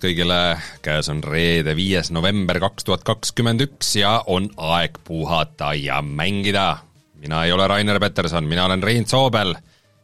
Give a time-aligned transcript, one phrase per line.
[0.00, 5.74] tulemast kõigile, käes on reede, viies november kaks tuhat kakskümmend üks ja on aeg puhata
[5.74, 6.78] ja mängida.
[7.20, 9.54] mina ei ole Rainer Peterson, mina olen Rein Soobel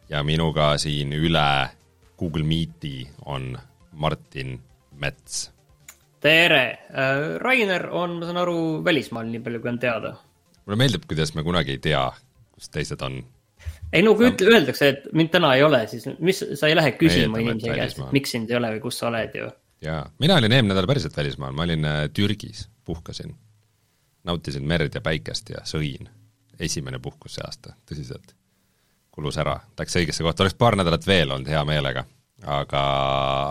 [0.08, 1.70] ja minuga siin üle
[2.18, 3.56] Google Meeti on
[3.92, 4.60] Martin
[5.00, 5.50] Mets.
[6.20, 6.78] tere,
[7.38, 10.16] Rainer on, ma saan aru, välismaal, nii palju kui on teada.
[10.66, 12.10] mulle meeldib, kuidas me kunagi ei tea,
[12.52, 13.22] kus teised on
[13.92, 16.98] ei no kui ütle, öeldakse, et mind täna ei ole, siis mis, sa ei lähe
[17.00, 19.54] küsima inimese käest, miks sind ei ole või kus sa oled ju.
[19.82, 23.34] Jaa, mina olin eelmine nädal päriselt välismaal, ma olin äh, Türgis, puhkasin.
[24.24, 26.08] nautisin merd ja päikest ja sõin.
[26.60, 28.34] esimene puhkus see aasta, tõsiselt.
[29.10, 32.04] kulus ära, läks õigesse kohta, oleks paar nädalat veel olnud hea meelega.
[32.44, 32.82] aga,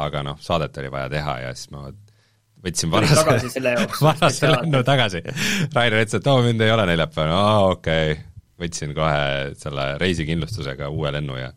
[0.06, 1.88] aga noh, saadet oli vaja teha ja siis ma
[2.66, 3.26] võtsin varase,
[4.02, 5.22] varase lennu tagasi.
[5.74, 8.24] Rainer ütles, et oo, mind ei ole neljapäeval, aa okei okay
[8.60, 11.52] võtsin kohe selle reisikindlustusega uue lennu ja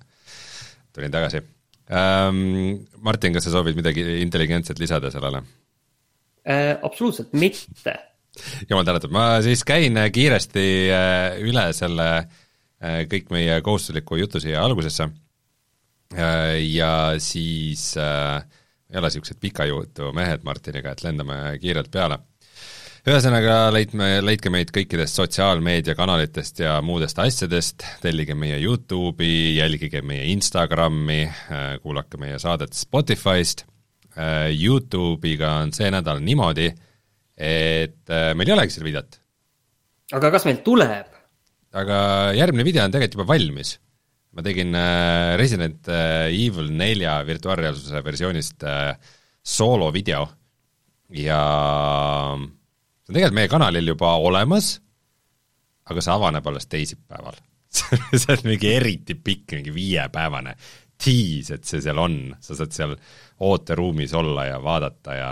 [0.94, 1.42] tulin tagasi
[1.90, 2.84] ähm,.
[3.04, 5.42] Martin, kas sa soovid midagi intelligentset lisada sellele
[6.44, 6.76] äh,?
[6.82, 7.96] absoluutselt mitte.
[8.70, 14.62] jumal tänatud, ma siis käin kiiresti äh, üle selle äh, kõik meie kohustusliku jutu siia
[14.64, 15.08] algusesse
[16.14, 18.42] äh, ja siis äh,
[18.88, 22.22] ei ole niisugused pika jutu mehed Martiniga, et lendame kiirelt peale
[23.08, 31.22] ühesõnaga, leidme, leidke meid kõikidest sotsiaalmeediakanalitest ja muudest asjadest, tellige meie Youtube'i, jälgige meie Instagrami,
[31.24, 33.64] äh, kuulake meie saadet Spotify'st,
[34.12, 36.68] äh, Youtube'iga on see nädal niimoodi,
[37.38, 39.20] et äh, meil ei olegi seal videot.
[40.18, 41.16] aga kas meil tuleb?
[41.78, 42.02] aga
[42.36, 43.78] järgmine video on tegelikult juba valmis.
[44.36, 44.76] ma tegin
[45.40, 48.68] Resident Evil nelja virtuaalreaalsuse versioonist
[49.56, 50.28] soolovideo
[51.24, 51.42] ja
[53.08, 54.74] see on tegelikult meie kanalil juba olemas,
[55.88, 57.38] aga see avaneb alles teisipäeval
[58.20, 60.54] see on mingi eriti pikk, mingi viiepäevane
[60.98, 62.94] tiis, et see seal on, sa saad seal
[63.46, 65.30] ooteruumis olla ja vaadata ja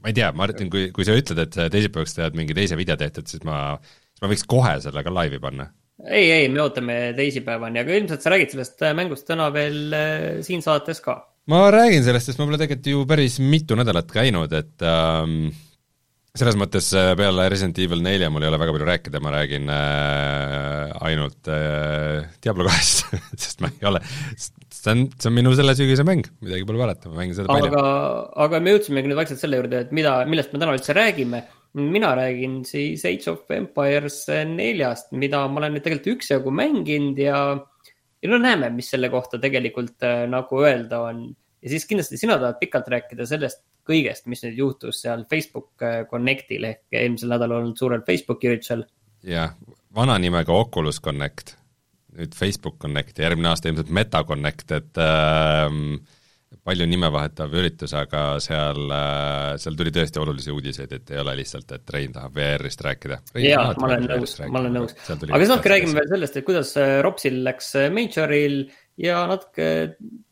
[0.00, 3.26] ma ei tea, Martin, kui, kui sa ütled, et teisipäevaks tead mingi teise video tehtud,
[3.28, 5.68] siis ma, siis ma võiks kohe selle ka laivi panna.
[6.06, 10.64] ei, ei, me ootame teisipäevani, aga ilmselt sa räägid sellest mängust täna veel äh, siin
[10.64, 11.18] saates ka.
[11.50, 15.48] ma räägin sellest, sest ma pole tegelikult ju päris mitu nädalat käinud, et ähm,
[16.36, 19.70] selles mõttes äh, peale Resident Evil nelja mul ei ole väga palju rääkida, ma räägin
[19.72, 23.06] äh, ainult äh, Diablo kahest
[23.42, 24.02] sest ma ei ole,
[24.36, 27.70] see on, see on minu selle sügise mäng, midagi pole parata, ma mängin seda palju.
[27.72, 27.84] aga,
[28.46, 31.44] aga me jõudsimegi nüüd vaikselt selle juurde, et mida, millest me täna üldse räägime.
[31.76, 37.40] mina räägin siis Age of Empires neljast, mida ma olen nüüd tegelikult üksjagu mänginud ja,
[38.22, 41.26] ja no näeme, mis selle kohta tegelikult äh, nagu öelda on.
[41.62, 46.02] ja siis kindlasti sina tahad pikalt rääkida sellest, kõigest, mis nüüd juhtus seal Facebook äh,
[46.10, 48.84] Connectil ehk eelmisel nädalal olnud suurel Facebooki üritusel.
[49.26, 49.54] jah,
[49.94, 51.56] vana nimega Oculus Connect,
[52.16, 55.80] nüüd Facebook Connect ja järgmine aasta ilmselt Meta Connect, et äh,
[56.66, 61.36] palju nime vahetav üritus, aga seal äh,, seal tuli tõesti olulisi uudiseid, et ei ole
[61.40, 63.20] lihtsalt, et Rein tahab VR-ist rääkida.
[63.42, 64.96] jaa, ma olen nõus, ma olen nõus.
[65.10, 68.64] aga siis natuke räägime veel sellest, et kuidas äh, Ropsil läks äh, Majoril
[69.00, 69.66] ja natuke,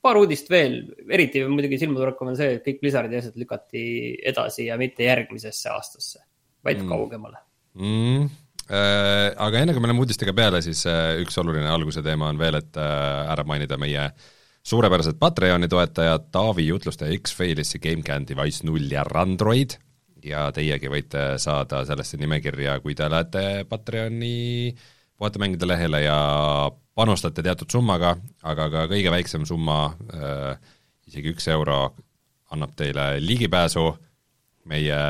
[0.05, 0.79] paar uudist veel,
[1.13, 3.85] eriti muidugi silmatorkav on see, et kõik Blizzardi asjad lükati
[4.33, 6.25] edasi ja mitte järgmisesse aastasse,
[6.65, 6.95] vaid mm.
[6.95, 7.45] kaugemale.
[7.81, 8.33] Mm..
[8.65, 12.41] Äh, aga enne kui me läheme uudistega peale, siis äh, üks oluline alguse teema on
[12.41, 14.09] veel, et äh, ära mainida meie
[14.65, 16.31] suurepärased Patreoni toetajad.
[16.33, 19.77] Taavi jutlustaja X-Failissi, GameCAN, Device null ja Randroid.
[20.25, 24.73] Ja teiegi võite saada sellesse nimekirja, kui te lähete Patreoni
[25.19, 26.17] puhatamängide lehele ja
[26.95, 29.79] panustate teatud summaga, aga ka kõige väiksem summa
[30.15, 30.57] äh,,
[31.09, 31.95] isegi üks euro,
[32.55, 33.89] annab teile ligipääsu
[34.71, 35.01] meie,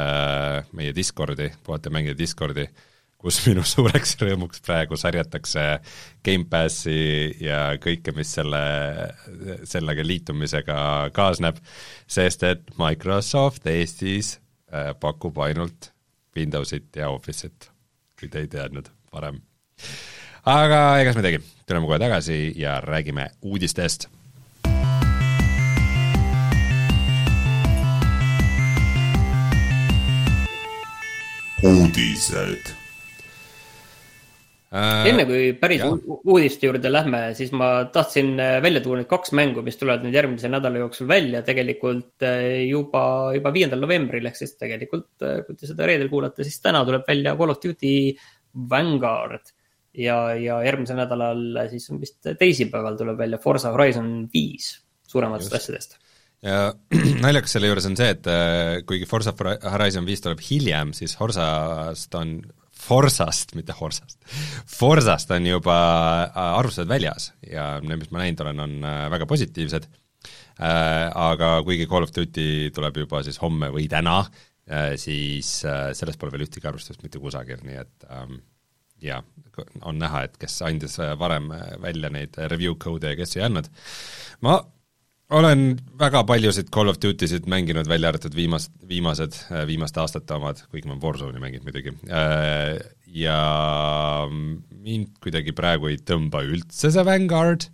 [0.72, 2.66] meie Discordi, puhata mängida Discordi,
[3.20, 5.66] kus minu suureks rõõmuks praegu sarjatakse
[6.24, 6.98] Gamepassi
[7.44, 8.64] ja kõike, mis selle,
[9.68, 10.78] sellega liitumisega
[11.16, 11.60] kaasneb,
[12.06, 14.36] sest et Microsoft Eestis
[14.72, 15.92] äh, pakub ainult
[16.34, 17.70] Windowsit ja Office'it,
[18.18, 19.38] kui te ei teadnud varem
[20.44, 24.10] aga egas midagi, tuleme kohe tagasi ja räägime uudistest.
[31.64, 32.66] uudised
[34.68, 35.06] äh,.
[35.08, 39.64] enne kui päris uudiste juurde lähme, siis ma tahtsin äh, välja tuua need kaks mängu,
[39.64, 44.58] mis tulevad nüüd järgmise nädala jooksul välja tegelikult äh, juba, juba viiendal novembril ehk siis
[44.60, 47.94] tegelikult, kui te seda reedel kuulate, siis täna tuleb välja Call of Duty
[48.68, 49.54] Vanguard
[49.98, 54.74] ja, ja järgmisel nädalal siis vist teisipäeval tuleb välja Forza Horizon viis
[55.08, 55.96] suurematest asjadest.
[56.42, 56.72] ja
[57.24, 62.20] naljakas selle juures on see, et äh, kuigi Forza Horizon viis tuleb hiljem, siis Horzast
[62.20, 62.38] on,
[62.84, 64.18] Forsast, mitte Horsast,
[64.68, 65.76] Forsast on juba
[66.26, 69.92] äh, arvustused väljas ja need, mis ma näinud olen, on äh, väga positiivsed
[70.54, 74.20] aga kuigi Call of Duty tuleb juba siis homme või täna,
[75.02, 78.36] siis sellest pole veel ühtegi arvustust mitte kusagil, nii et ähm,
[79.02, 79.22] jaa,
[79.82, 81.50] on näha, et kes andis varem
[81.82, 83.68] välja neid review code'e ja kes ei andnud.
[84.42, 84.58] ma
[85.34, 90.60] olen väga paljusid Call of Duty sid mänginud, välja arvatud viimast, viimased, viimaste aastate omad,
[90.70, 91.94] kuigi ma Warzone'i mänginud muidugi,
[93.24, 93.38] ja
[94.28, 97.68] mind kuidagi praegu ei tõmba üldse see Vanguard,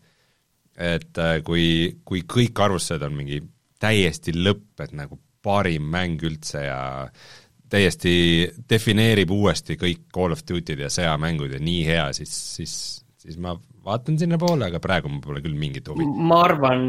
[0.81, 1.66] et kui,
[2.06, 3.43] kui kõik arvustused on mingi
[3.81, 6.81] täiesti lõpp, et nagu parim mäng üldse ja
[7.70, 8.12] täiesti
[8.70, 12.75] defineerib uuesti kõik Call of Duty'd ja sõjamängud ja nii hea, siis, siis,
[13.20, 16.05] siis ma vaatan sinnapoole, aga praegu mul pole küll mingit huvi.
[16.05, 16.82] ma arvan,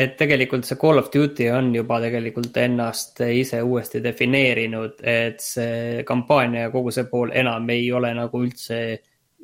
[0.00, 6.02] et tegelikult see Call of Duty on juba tegelikult ennast ise uuesti defineerinud, et see
[6.08, 8.80] kampaania ja kogu see pool enam ei ole nagu üldse,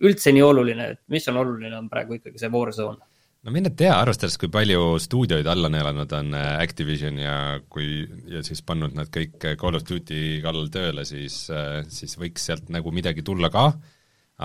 [0.01, 3.10] üldse nii oluline, et mis on oluline, on praegu ikkagi see Warzone
[3.47, 7.37] no mine tea, arvestades, kui palju stuudioid alla neelanud on äh, Activision ja
[7.73, 12.45] kui, ja siis pannud nad kõik Call of Duty kallal tööle, siis, äh, siis võiks
[12.51, 13.71] sealt nagu midagi tulla ka,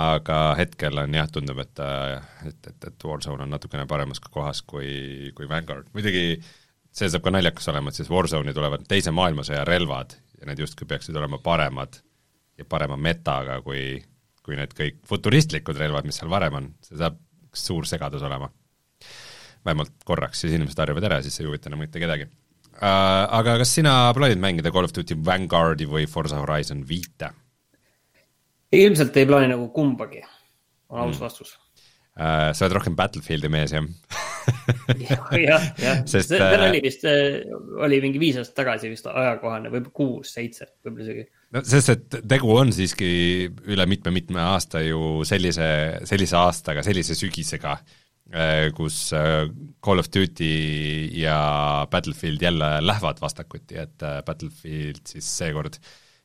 [0.06, 4.64] aga hetkel on jah, tundub, et, äh, et, et, et Warzone on natukene paremas kohas
[4.68, 6.40] kui, kui Vanguard, muidugi
[6.96, 10.88] see saab ka naljakas olema, et siis Warzone'i tulevad teise maailmasõja relvad ja need justkui
[10.88, 12.00] peaksid olema paremad
[12.56, 13.98] ja parema metaga kui,
[14.40, 17.20] kui need kõik futuristlikud relvad, mis seal varem on, see saab
[17.56, 18.48] suur segadus olema
[19.66, 23.26] vähemalt korraks, siis inimesed harjuvad ära ja siis ei huvita enam mitte kedagi uh,.
[23.40, 27.32] Aga kas sina plaanid mängida Call of Duty Vanguardi või Forza Horizon viite?
[28.76, 30.20] ilmselt ei plaani nagu kumbagi,
[30.92, 31.22] on aus mm.
[31.24, 32.52] vastus uh,.
[32.52, 33.86] sa oled rohkem Battlefieldi mees, jah
[35.00, 37.06] jah, jah, see, see uh, oli vist,
[37.88, 41.26] oli mingi viis aastat tagasi vist ajakohane, võib-olla kuus, seitse, võib-olla isegi
[41.56, 43.10] no sest, et tegu on siiski
[43.72, 45.70] üle mitme-mitme aasta ju sellise,
[46.10, 48.05] sellise aastaga, sellise sügisega äh,, Äh,
[48.76, 49.46] kus äh,
[49.84, 55.80] Call of Duty ja Battlefield jälle lähevad vastakuti, et äh, Battlefield siis seekord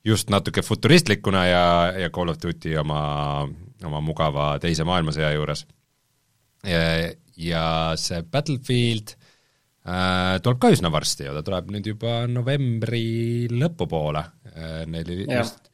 [0.05, 1.65] just natuke futuristlikuna ja,
[2.07, 3.03] ja Call of Duty oma,
[3.85, 5.67] oma mugava teise maailmasõja juures.
[7.41, 7.65] ja
[7.97, 14.83] see Battlefield äh, tuleb ka üsna varsti ju, ta tuleb nüüd juba novembri lõpupoole äh,,
[14.91, 15.70] neil just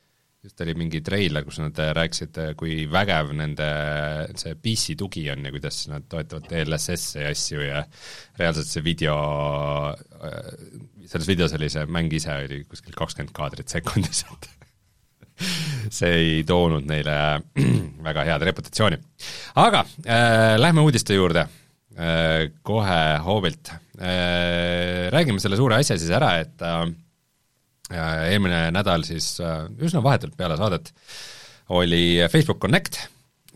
[0.46, 3.66] just oli mingi treiler, kus nad rääkisid, kui vägev nende
[4.38, 7.82] see PC tugi on ja kuidas nad toetavad DLSS-e ja asju ja
[8.38, 9.16] reaalselt see video,
[11.06, 14.50] selles videos oli see mäng ise oli kuskil kakskümmend kaadrit sekundis, et
[15.98, 17.16] see ei toonud neile
[18.06, 19.00] väga head reputatsiooni.
[19.62, 21.46] aga äh, lähme uudiste juurde
[21.98, 25.10] äh, kohe hoobilt äh,.
[25.10, 26.86] Räägime selle suure asja siis ära, et äh,
[27.92, 30.92] eelmine nädal siis äh, üsna vahetult peale saadet
[31.76, 32.98] oli Facebook Connect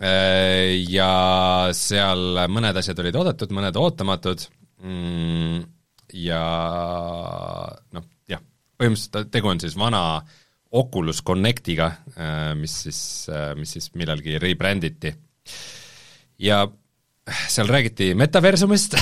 [0.02, 4.44] äh, ja seal mõned asjad olid oodatud, mõned ootamatud
[4.82, 5.64] mm,
[6.20, 6.44] ja
[7.96, 8.42] noh, jah,
[8.78, 10.04] põhimõtteliselt tegu on siis vana
[10.70, 13.00] Oculus Connectiga, äh, mis siis,
[13.58, 15.10] mis siis millalgi rebranditi.
[16.38, 16.62] ja
[17.50, 18.96] seal räägiti metaversumist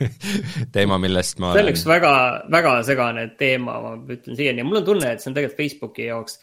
[0.74, 2.14] teema, millest ma see on üks väga,
[2.52, 6.08] väga segane teema, ma ütlen siiani ja mul on tunne, et see on tegelikult Facebooki
[6.08, 6.38] jaoks,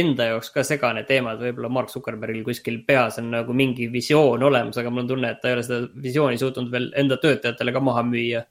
[0.00, 4.42] enda jaoks ka segane teema, et võib-olla Mark Zuckerbergil kuskil peas on nagu mingi visioon
[4.48, 7.76] olemas, aga mul on tunne, et ta ei ole seda visiooni suutnud veel enda töötajatele
[7.76, 8.44] ka maha müüa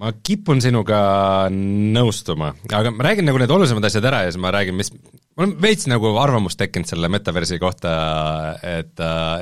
[0.00, 0.98] ma kipun sinuga
[1.52, 5.46] nõustuma, aga ma räägin nagu need olulisemad asjad ära ja siis ma räägin, mis, mul
[5.48, 7.92] on veits nagu arvamust tekkinud selle metaversi kohta,
[8.60, 8.92] et,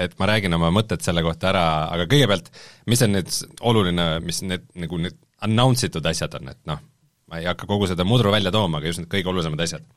[0.04, 1.64] et ma räägin oma mõtted selle kohta ära,
[1.96, 2.52] aga kõigepealt,
[2.90, 6.82] mis on nüüd oluline, mis need nagu need announce itud asjad on, et noh,
[7.30, 9.88] ma ei hakka kogu seda mudru välja tooma, aga just need kõige olulisemad asjad.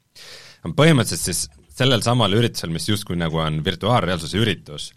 [0.77, 1.43] põhimõtteliselt siis
[1.77, 4.89] sellel samal üritusel, mis justkui nagu on virtuaalreaalsuse üritus,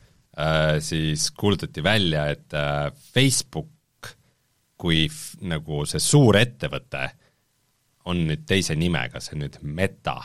[0.81, 2.57] siis kuulutati välja, et
[3.13, 3.69] Facebook
[4.81, 5.05] kui
[5.49, 7.05] nagu see suur ettevõte
[8.11, 10.19] on nüüd teise nimega, see on nüüd Meta.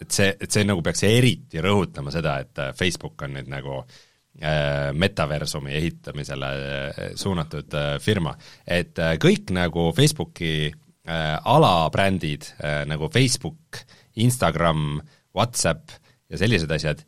[0.00, 3.80] et see, et see nagu peaks eriti rõhutama seda, et äh, Facebook on nüüd nagu
[3.80, 8.36] äh, metaversumi ehitamisele äh, suunatud äh, firma.
[8.66, 12.52] et äh, kõik nagu Facebooki äh, alabrändid
[12.86, 13.82] nagu Facebook,
[14.14, 15.00] Instagram,
[15.34, 15.90] Whatsapp
[16.30, 17.02] ja sellised asjad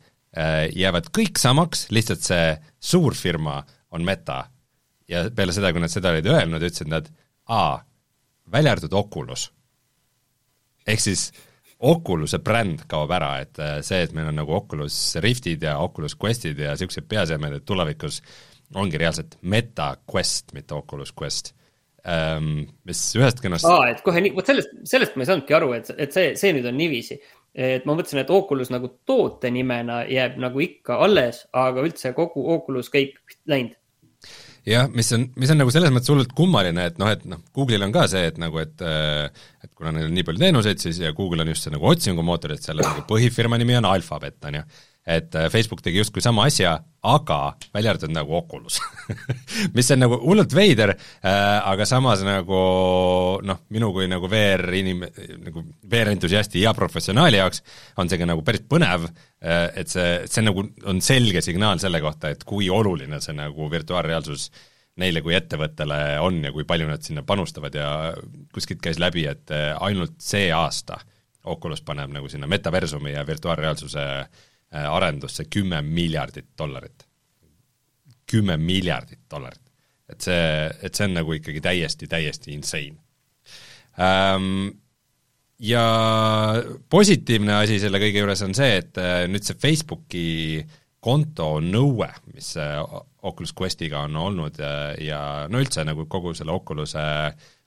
[0.77, 2.51] jäävad kõik samaks, lihtsalt see
[2.91, 3.55] suurfirma
[3.97, 4.43] on Meta
[5.09, 7.07] ja peale seda, kui nad seda olid öelnud, ütlesid nad,
[7.49, 7.79] aa,
[8.51, 9.49] välja arvatud Oculus.
[10.87, 11.29] ehk siis
[11.79, 16.17] Oculus'e bränd kaob ära, et äh, see, et meil on nagu Oculus Riftid ja Oculus
[16.19, 18.19] Questid ja niisugused peasemed, et tulevikus
[18.75, 21.53] ongi reaalselt Meta Quest, mitte Oculus Quest
[22.03, 22.67] ähm,.
[22.83, 25.93] mis ühest küljest aa, et kohe nii, vot sellest, sellest ma ei saanudki aru, et,
[25.95, 27.19] et see, see nüüd on niiviisi.
[27.55, 32.43] et ma mõtlesin, et Oculus nagu toote nimena jääb nagu ikka alles, aga üldse kogu
[32.59, 33.15] Oculus kõik
[33.47, 33.78] läinud
[34.67, 37.85] jah, mis on, mis on nagu selles mõttes hullult kummaline, et noh, et noh, Google'il
[37.85, 41.13] on ka see, et nagu, et et kuna neil on nii palju teenuseid, siis ja
[41.15, 44.65] Google on just see nagu otsingumootor, et selle nagu põhifirma nimi on Alphabet, on ju
[45.09, 46.75] et äh, Facebook tegi justkui sama asja,
[47.09, 47.39] aga
[47.73, 48.79] välja arvatud nagu Oculus
[49.75, 52.59] mis on nagu hullult veider äh,, aga samas nagu
[53.45, 55.07] noh, minu kui nagu VR inim-,
[55.45, 57.63] nagu VR-entusiasti ja professionaali jaoks
[57.97, 62.03] on see ka nagu päris põnev äh,, et see, see nagu on selge signaal selle
[62.03, 64.49] kohta, et kui oluline see nagu virtuaalreaalsus
[64.99, 67.89] neile kui ettevõttele on ja kui palju nad sinna panustavad ja
[68.53, 70.99] kuskilt käis läbi, et äh, ainult see aasta
[71.49, 77.07] Oculus paneb nagu sinna metaversumi ja virtuaalreaalsuse äh, arendusse kümme miljardit dollarit.
[78.29, 79.61] kümme miljardit dollarit.
[80.09, 82.97] et see, et see on nagu ikkagi täiesti, täiesti insane
[83.99, 84.69] ähm,.
[85.59, 85.83] Ja
[86.89, 90.63] positiivne asi selle kõige juures on see, et äh, nüüd see Facebooki
[91.03, 92.79] konto nõue, mis äh,
[93.27, 94.71] Oculus Questiga on olnud ja,
[95.03, 95.19] ja
[95.51, 97.03] no üldse nagu kogu selle Oculus'e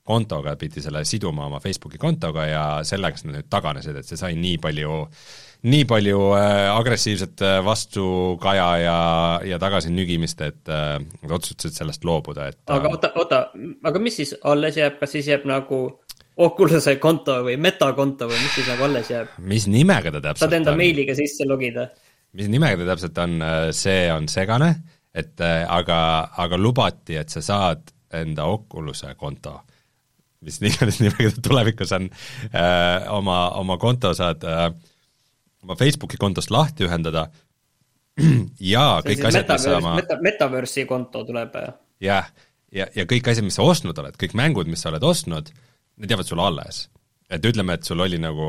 [0.08, 4.32] kontoga pidi selle siduma oma Facebooki kontoga ja sellega nad nüüd taganesid, et see sai
[4.40, 5.28] nii palju äh,
[5.62, 8.96] nii palju äh, agressiivset äh, vastukaja ja,
[9.46, 13.42] ja tagasinügimist, et äh, nad otsustasid sellest loobuda, et aga oota, oota,
[13.86, 15.84] aga mis siis alles jääb, kas siis jääb nagu
[16.42, 19.34] Oculus'e konto või metakonto või mis siis nagu alles jääb?
[19.52, 20.80] mis nimega ta täpselt saad enda on?
[20.80, 21.90] meiliga sisse logida?
[22.38, 23.36] mis nimega ta täpselt on,
[23.76, 24.72] see on segane,
[25.14, 25.98] et aga,
[26.42, 29.60] aga lubati, et sa saad enda Oculus'e konto
[30.42, 32.08] mis iganes nimega ta tulevikus on,
[33.14, 34.72] oma, oma konto saad äh,
[35.62, 37.28] oma Facebooki kontost lahti ühendada
[38.72, 41.56] ja kõik asjad, mis sa oma meta, Metaverse'i konto tuleb.
[42.02, 42.28] jah,
[42.68, 45.50] ja, ja, ja kõik asjad, mis sa ostnud oled, kõik mängud, mis sa oled ostnud,
[46.02, 46.86] need jäävad sulle alles.
[47.32, 48.48] et ütleme, et sul oli nagu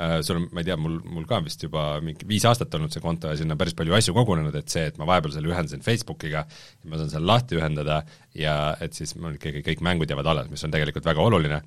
[0.00, 2.94] äh, sul on, ma ei tea, mul, mul ka vist juba mingi viis aastat olnud
[2.94, 5.84] see konto ja sinna päris palju asju kogunenud, et see, et ma vahepeal selle ühendasin
[5.84, 6.46] Facebookiga,
[6.88, 8.00] ma saan selle lahti ühendada
[8.38, 11.60] ja et siis mul ikkagi kõik mängud jäävad alles, mis on tegelikult väga oluline.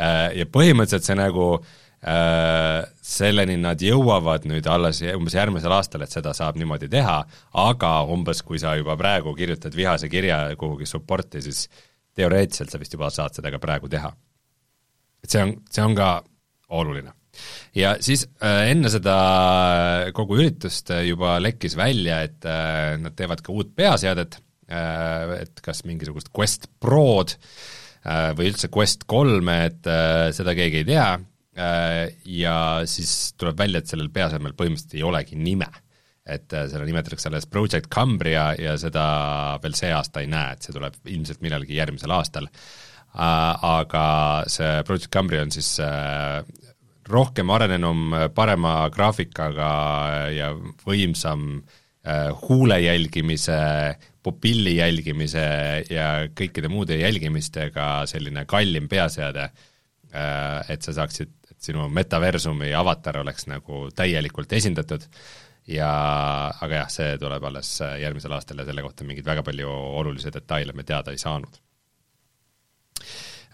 [0.00, 6.12] Äh, ja põhimõtteliselt see nagu Äh, selleni nad jõuavad nüüd alles umbes järgmisel aastal, et
[6.12, 7.18] seda saab niimoodi teha,
[7.62, 11.66] aga umbes kui sa juba praegu kirjutad vihase kirja kuhugi support'i, siis
[12.16, 14.12] teoreetiliselt sa vist juba saad seda ka praegu teha.
[15.24, 16.10] et see on, see on ka
[16.68, 17.12] oluline.
[17.74, 19.16] ja siis äh, enne seda
[20.14, 24.38] kogu üritust juba lekkis välja, et äh, nad teevad ka uut peaseadet
[24.70, 27.34] äh,, et kas mingisugust Quest Prod
[28.04, 33.58] äh, või üldse Quest kolme, et äh, seda keegi ei tea Äh, ja siis tuleb
[33.58, 35.68] välja, et sellel peasemel põhimõtteliselt ei olegi nime.
[36.26, 39.04] et äh, seda nimetatakse alles Project Cambria ja seda
[39.62, 42.48] veel see aasta ei näe, et see tuleb ilmselt millalgi järgmisel aastal.
[42.50, 44.06] Äh, aga
[44.50, 45.76] see Project Cambria on siis
[47.06, 49.70] rohkem arenenum, parema graafikaga
[50.34, 50.50] ja
[50.82, 51.62] võimsam
[52.42, 53.60] huule jälgimise,
[54.22, 55.46] pupilli jälgimise
[55.90, 59.48] ja kõikide muude jälgimistega selline kallim peaseade,
[60.70, 65.06] et sa saaksid sinu metaversumi avatar oleks nagu täielikult esindatud
[65.70, 65.90] ja
[66.62, 67.70] aga jah, see tuleb alles
[68.00, 69.70] järgmisel aastal ja selle kohta mingeid väga palju
[70.00, 71.62] olulisi detaile me teada ei saanud.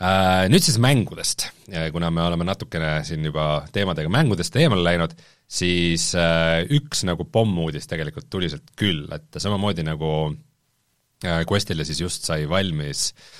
[0.02, 1.46] Äh, nüüd siis mängudest,
[1.94, 5.14] kuna me oleme natukene siin juba teemadega mängudest eemale läinud,
[5.46, 12.02] siis äh, üks nagu pommuudis tegelikult tuli sealt küll, et samamoodi nagu äh, Questile siis
[12.02, 13.30] just sai valmis äh,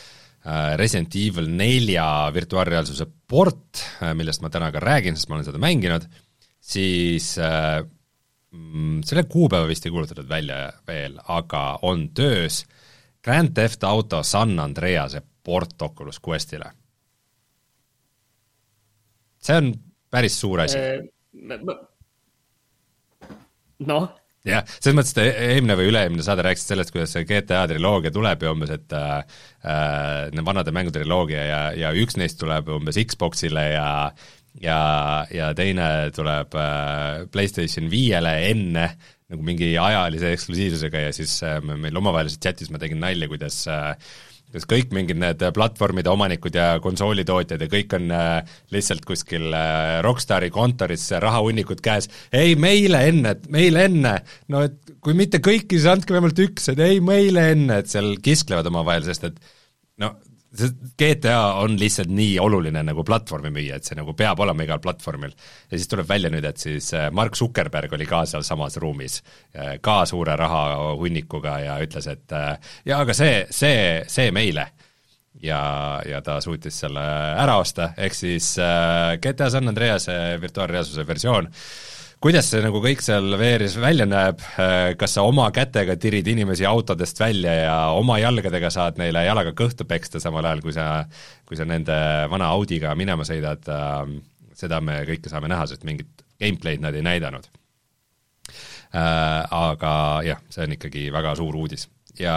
[0.77, 5.61] Resident Evil nelja virtuaalreaalsuse port, äh, millest ma täna ka räägin, sest ma olen seda
[5.63, 6.07] mänginud,
[6.59, 7.79] siis äh,
[8.51, 12.65] mm, selle kuupäeva vist ei kuulutatud välja veel, aga on töös
[13.23, 16.73] Grand Theft Auto San Andrease port Oculus Questile.
[19.43, 19.73] see on
[20.11, 20.79] päris suur asi.
[23.87, 28.13] noh jah, selles mõttes, et eelmine või üle-eelmine saade rääkisid sellest, kuidas see GTA triloogia
[28.15, 32.99] tuleb ja umbes, et äh, äh vanade mängude triloogia ja, ja üks neist tuleb umbes
[32.99, 33.89] Xboxile ja
[34.61, 38.91] ja, ja teine tuleb äh, PlayStation viiele enne
[39.33, 43.95] nagu mingi ajalise eksklusiivsusega ja siis äh, meil omavahelises chatis ma tegin nalja, kuidas äh,
[44.53, 50.01] kas kõik mingid need platvormide omanikud ja konsoolitootjad ja kõik on äh, lihtsalt kuskil äh,
[50.05, 54.19] Rockstari kontoris rahahunnikud käes, ei meile enne, meile enne,
[54.53, 58.15] no et kui mitte kõiki, siis andke vähemalt üks, et ei meile enne, et seal
[58.23, 59.41] kisklevad omavahel, sest et
[60.03, 60.15] no
[60.53, 65.33] GTA on lihtsalt nii oluline nagu platvormi müüa, et see nagu peab olema igal platvormil.
[65.71, 69.23] ja siis tuleb välja nüüd, et siis äh, Mark Zuckerberg oli ka sealsamas ruumis,
[69.57, 74.69] äh, ka suure rahahunnikuga ja ütles, et äh, jaa, aga see, see, see meile.
[75.43, 75.63] ja,
[76.07, 78.53] ja ta suutis selle ära osta, ehk siis
[79.25, 81.49] GTA San Andrease virtuaalreaalsuse versioon
[82.23, 84.43] kuidas see nagu kõik seal VR-is välja näeb,
[84.99, 89.87] kas sa oma kätega tirid inimesi autodest välja ja oma jalgadega saad neile jalaga kõhtu
[89.89, 90.87] peksta, samal ajal kui sa,
[91.49, 91.97] kui sa nende
[92.31, 93.67] vana Audiga minema sõidad,
[94.59, 97.51] seda me kõike saame näha, sest mingit gameplay'd nad ei näidanud.
[98.93, 99.93] Aga
[100.27, 101.89] jah, see on ikkagi väga suur uudis
[102.21, 102.37] ja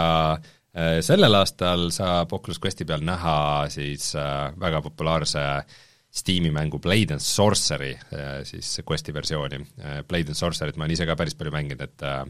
[1.04, 3.36] sellel aastal saab Oculus Questi peal näha
[3.72, 4.14] siis
[4.60, 5.76] väga populaarse äh,
[6.16, 9.60] Steam'i mängu Blade and Sorcery, äh, siis Questi versiooni.
[9.78, 12.22] Äh, Blade and Sorcery't ma olen ise ka päris palju mänginud, et äh,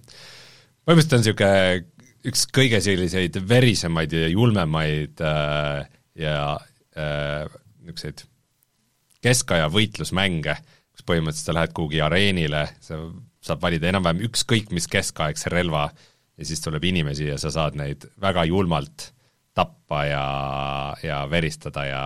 [0.87, 5.21] põhimõtteliselt on niisugune üks kõige selliseid verisemaid ja julmemaid
[6.19, 6.39] ja
[6.97, 8.25] niisuguseid
[9.23, 10.57] keskaja võitlusmänge,
[10.91, 12.99] kus põhimõtteliselt sa lähed kuhugi areenile, sa
[13.47, 15.85] saad valida enam-vähem ükskõik mis keskaegse relva
[16.37, 19.13] ja siis tuleb inimesi ja sa saad neid väga julmalt
[19.57, 20.27] tappa ja,
[21.07, 22.03] ja veristada ja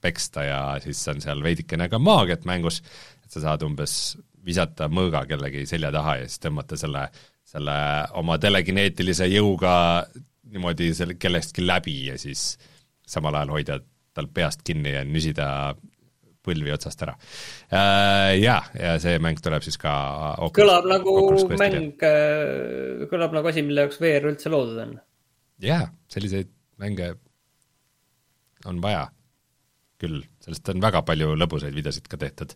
[0.00, 2.82] peksta ja siis on seal veidikene ka maagiat mängus,
[3.24, 7.08] et sa saad umbes visata mõõga kellegi selja taha ja siis tõmmata selle,
[7.46, 7.76] selle
[8.20, 9.74] oma telekineetilise jõuga
[10.52, 12.54] niimoodi selle kellestki läbi ja siis
[13.06, 13.80] samal ajal hoida
[14.16, 15.48] tal peast kinni ja nüsida
[16.46, 17.16] põlvi otsast ära.
[17.74, 19.92] Äh, jaa, ja see mäng tuleb siis ka
[20.46, 21.14] Oculus, kõlab nagu
[21.58, 24.94] mäng, äh, kõlab nagu asi, mille jaoks VR üldse loodud on.
[25.64, 27.14] jaa, selliseid mänge
[28.70, 29.08] on vaja
[30.00, 32.52] küll, sellest on väga palju lõbusaid videosid ka tehtud.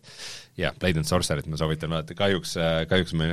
[0.59, 2.57] jah, Blade and Sorcery't ma soovitan vaadata, kahjuks,
[2.89, 3.31] kahjuks me,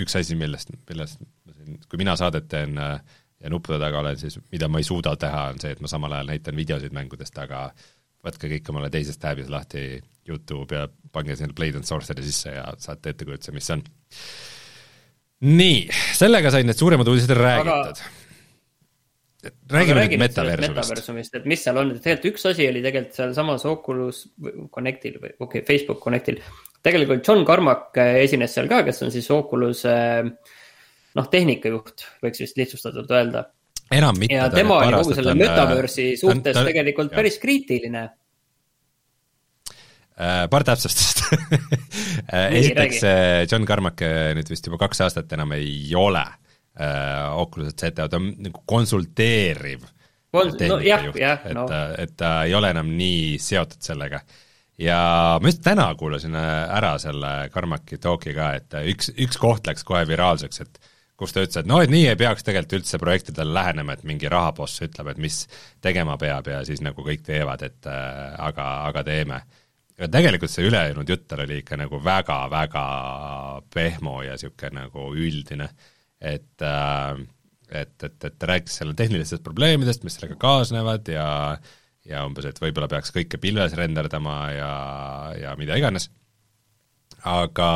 [0.00, 4.38] üks asi, millest, millest ma siin, kui mina saadet teen ja nuppude taga olen, siis
[4.52, 7.66] mida ma ei suuda teha, on see, et ma samal ajal näitan videosid mängudest, aga
[8.24, 12.70] võtke kõik omale teises tab'is lahti Youtube ja pange sinna Blade and Sorcery sisse ja
[12.80, 13.86] saate ettekujutuse, mis see on.
[15.44, 15.80] nii,
[16.16, 18.23] sellega said need suuremad uudised räägitud aga
[19.70, 21.34] räägime nüüd metaversumist.
[21.38, 24.24] et mis seal on, tegelikult üks asi oli tegelikult sealsamas Oculus
[24.74, 26.40] Connectil või okei okay,, Facebook Connectil.
[26.84, 30.22] tegelikult John Carmack äh, esines seal ka, kes on siis Oculus äh,
[31.14, 33.46] noh, tehnikajuht, võiks vist lihtsustatult öelda.
[33.92, 34.36] enam mitte.
[34.38, 37.18] ja tema oli kogu selle äh, metaversi suhtes ta, tegelikult jah.
[37.22, 38.08] päris kriitiline
[40.14, 41.24] paar täpsustust
[42.60, 43.00] esiteks,
[43.50, 44.04] John Carmack
[44.38, 46.22] nüüd vist juba kaks aastat enam ei ole
[46.80, 49.84] äh, Oculus'et ZTO, ta on nagu konsulteeriv
[50.34, 51.68] Kons-, no jah, jah, no.
[51.68, 54.20] et, et ta ei ole enam nii seotud sellega.
[54.82, 54.98] ja
[55.38, 59.70] ma just täna kuulasin äh, ära selle Carmacki talk'i ka, et äh, üks, üks koht
[59.70, 62.98] läks kohe viraalseks, et kus ta ütles, et noh, et nii ei peaks tegelikult üldse
[62.98, 65.44] projektidele lähenema, et mingi rahaboss ütleb, et mis
[65.84, 69.44] tegema peab ja siis nagu kõik teevad, et äh, aga, aga teeme.
[69.94, 72.86] aga tegelikult see ülejäänud jutt tal oli ikka nagu väga-väga
[73.70, 76.66] pehmo ja niisugune nagu üldine äh, et,
[77.70, 81.30] et, et ta rääkis seal tehnilistest probleemidest, mis sellega kaasnevad ja
[82.04, 84.72] ja umbes, et võib-olla peaks kõike pilves renderdama ja,
[85.40, 86.10] ja mida iganes,
[87.24, 87.68] aga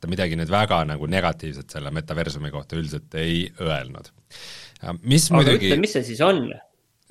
[0.00, 4.08] ta midagi nüüd väga nagu negatiivset selle metaversumi kohta üldiselt ei öelnud.
[5.04, 6.46] mis aga muidugi ütle, mis see siis on?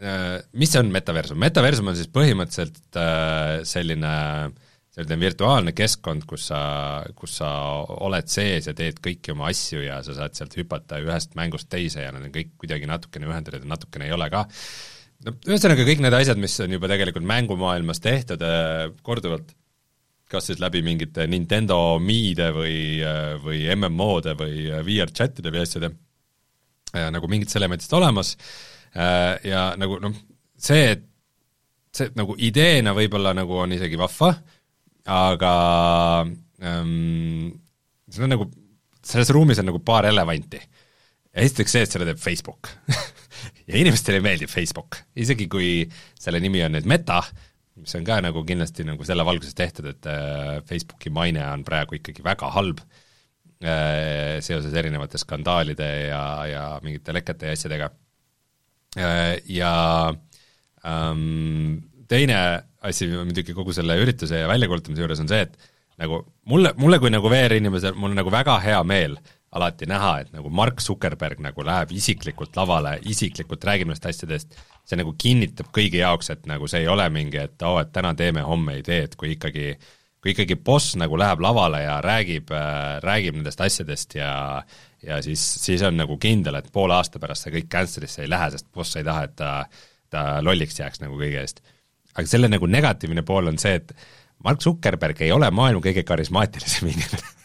[0.02, 1.38] Äh, mis on metaversum?
[1.40, 4.16] metaversum on siis põhimõtteliselt äh, selline
[4.50, 6.62] äh, selline virtuaalne keskkond, kus sa,
[7.16, 7.50] kus sa
[8.04, 12.04] oled sees ja teed kõiki oma asju ja sa saad sealt hüpata ühest mängust teise
[12.04, 14.44] ja nad on kõik kuidagi natukene ühendatud ja natukene ei ole ka.
[15.26, 19.56] no ühesõnaga, kõik need asjad, mis on juba tegelikult mängumaailmas tehtud äh, korduvalt,
[20.32, 25.94] kas siis läbi mingite Nintendo Miide või, äh, või MMO-de või äh, VR-chatide või asjade,
[26.92, 28.34] nagu mingitest elementidest olemas
[29.48, 30.12] ja nagu noh,
[30.60, 31.06] see, et
[31.96, 34.34] see nagu ideena võib-olla nagu on isegi vahva,
[35.10, 35.54] aga
[36.62, 37.52] ähm,
[38.12, 38.48] see on nagu,
[39.06, 40.62] selles ruumis on nagu paar elevanti.
[41.32, 42.70] esiteks see, et selle teeb Facebook
[43.70, 45.72] ja inimestele meeldib Facebook, isegi kui
[46.20, 47.22] selle nimi on nüüd Meta,
[47.82, 51.98] mis on ka nagu kindlasti nagu selle valguses tehtud, et äh, Facebooki maine on praegu
[51.98, 52.84] ikkagi väga halb
[53.64, 57.92] äh, seoses erinevate skandaalide ja, ja mingite lekete ja asjadega
[59.00, 59.40] äh,.
[59.48, 59.74] Ja
[60.86, 61.80] ähm,
[62.12, 67.00] teine asi muidugi kogu selle ürituse ja väljakuulutamise juures on see, et nagu mulle, mulle
[67.02, 69.18] kui nagu VR-inimesel, mul on nagu väga hea meel
[69.52, 75.00] alati näha, et nagu Mark Zuckerberg nagu läheb isiklikult lavale, isiklikult räägib nendest asjadest, see
[75.00, 78.14] nagu kinnitab kõigi jaoks, et nagu see ei ole mingi, et oo oh,, et täna
[78.18, 79.74] teeme, homme ei tee, et kui ikkagi
[80.22, 84.32] kui ikkagi boss nagu läheb lavale ja räägib äh,, räägib nendest asjadest ja
[85.02, 88.52] ja siis, siis on nagu kindel, et poole aasta pärast see kõik cancel'isse ei lähe,
[88.54, 89.52] sest boss ei taha, et ta,
[90.14, 91.64] ta lolliks jääks nagu kõige eest
[92.16, 93.94] aga selle nagu negatiivne pool on see, et
[94.46, 97.38] Mark Zuckerberg ei ole maailma kõige karismaatilisem inimene.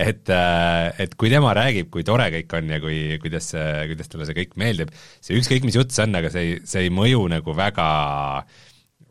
[0.00, 3.50] Et, äh, et kui tema räägib, kui tore kõik on ja kui, kuidas,
[3.90, 6.86] kuidas talle see kõik meeldib, see ükskõik, mis jutt see on, aga see ei, see
[6.86, 7.88] ei mõju nagu väga,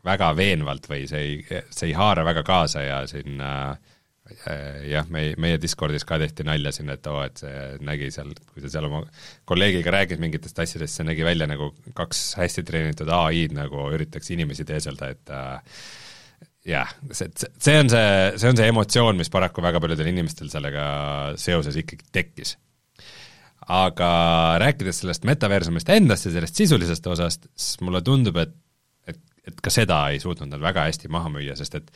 [0.10, 3.78] väga veenvalt või see ei, see ei haara väga kaasa ja siin äh,
[4.90, 8.64] jah, meie, meie Discordis ka tehti nalja siin, et oo, et see nägi seal, kui
[8.64, 9.02] sa seal oma
[9.50, 14.68] kolleegiga räägid mingitest asjadest, see nägi välja nagu kaks hästi treenitud ai-d nagu üritaks inimesi
[14.70, 15.82] teeselda, et äh,
[16.70, 20.88] jah, see, see on see, see on see emotsioon, mis paraku väga paljudel inimestel sellega
[21.40, 22.56] seoses ikkagi tekkis.
[23.70, 24.10] aga
[24.62, 28.56] rääkides sellest metaversumist endast ja sellest sisulisest osast, siis mulle tundub, et
[29.10, 31.92] et, et ka seda ei suutnud nad väga hästi maha müüa, sest et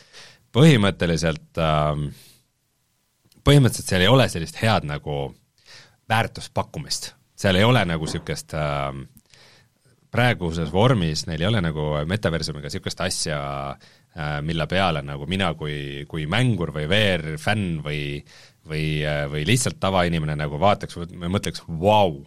[0.54, 2.08] põhimõtteliselt ähm,
[3.44, 5.26] põhimõtteliselt seal ei ole sellist head nagu
[6.10, 8.94] väärtuspakkumist, seal ei ole nagu niisugust äh,
[10.13, 13.42] praeguses vormis neil ei ole nagu metaversumiga niisugust asja
[13.74, 18.04] äh,, mille peale nagu mina kui, kui mängur või VR-fänn või
[18.68, 22.24] või, äh, või lihtsalt tavainimene nagu vaataks või mõtleks, vau,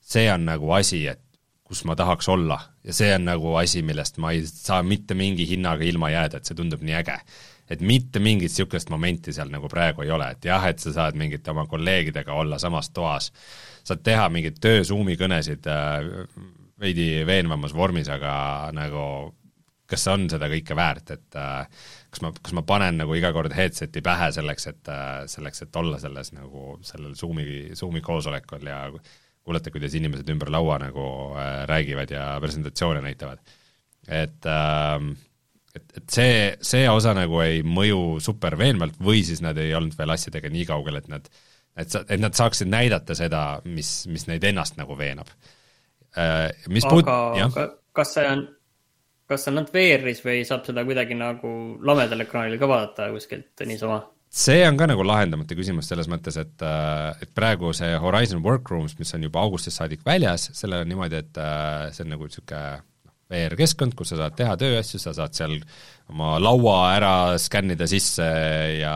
[0.00, 1.22] see on nagu asi, et
[1.66, 2.60] kus ma tahaks olla.
[2.86, 6.48] Ja see on nagu asi, millest ma ei saa mitte mingi hinnaga ilma jääda, et
[6.48, 7.18] see tundub nii äge
[7.70, 11.18] et mitte mingit niisugust momenti seal nagu praegu ei ole, et jah, et sa saad
[11.18, 13.32] mingite oma kolleegidega olla samas toas,
[13.84, 15.98] saad teha mingeid töö Zoomi kõnesid äh,
[16.80, 19.34] veidi veenvamas vormis, aga nagu
[19.86, 23.30] kas see on seda kõike väärt, et äh, kas ma, kas ma panen nagu iga
[23.34, 27.46] kord headset'i pähe selleks, et äh,, selleks, et olla selles nagu sellel Zoomi,
[27.78, 28.80] Zoomi koosolekul ja
[29.46, 31.06] kuulata, kuidas inimesed ümber laua nagu
[31.38, 33.38] äh, räägivad ja presentatsioone näitavad.
[34.08, 35.00] et äh,
[35.76, 39.96] et, et see, see osa nagu ei mõju super veenvalt või siis nad ei olnud
[39.98, 41.28] veel asjadega nii kaugel, et nad,
[41.76, 45.30] et sa, et nad saaksid näidata seda, mis, mis neid ennast nagu veenab.
[46.16, 48.46] Äh, mis aga puut-, kas see on,
[49.28, 51.52] kas see on ainult VR-is või saab seda kuidagi nagu
[51.84, 54.04] lamedal ekraanil ka vaadata kuskilt niisama?
[54.36, 58.96] see on ka nagu lahendamata küsimus selles mõttes, et, äh, et praegu see Horizon Workrooms,
[58.98, 62.82] mis on juba augustist saadik väljas, sellel on niimoodi, et äh, see on nagu niisugune
[63.32, 65.56] VR-keskkond, kus sa saad teha tööasju, sa saad seal
[66.12, 68.26] oma laua ära skännida sisse
[68.78, 68.94] ja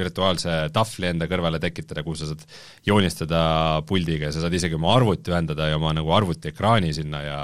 [0.00, 2.42] virtuaalse tahvli enda kõrvale tekitada, kuhu sa saad
[2.88, 3.42] joonistada
[3.86, 7.40] puldiga ja sa saad isegi oma arvuti ühendada ja oma nagu arvutiekraani sinna ja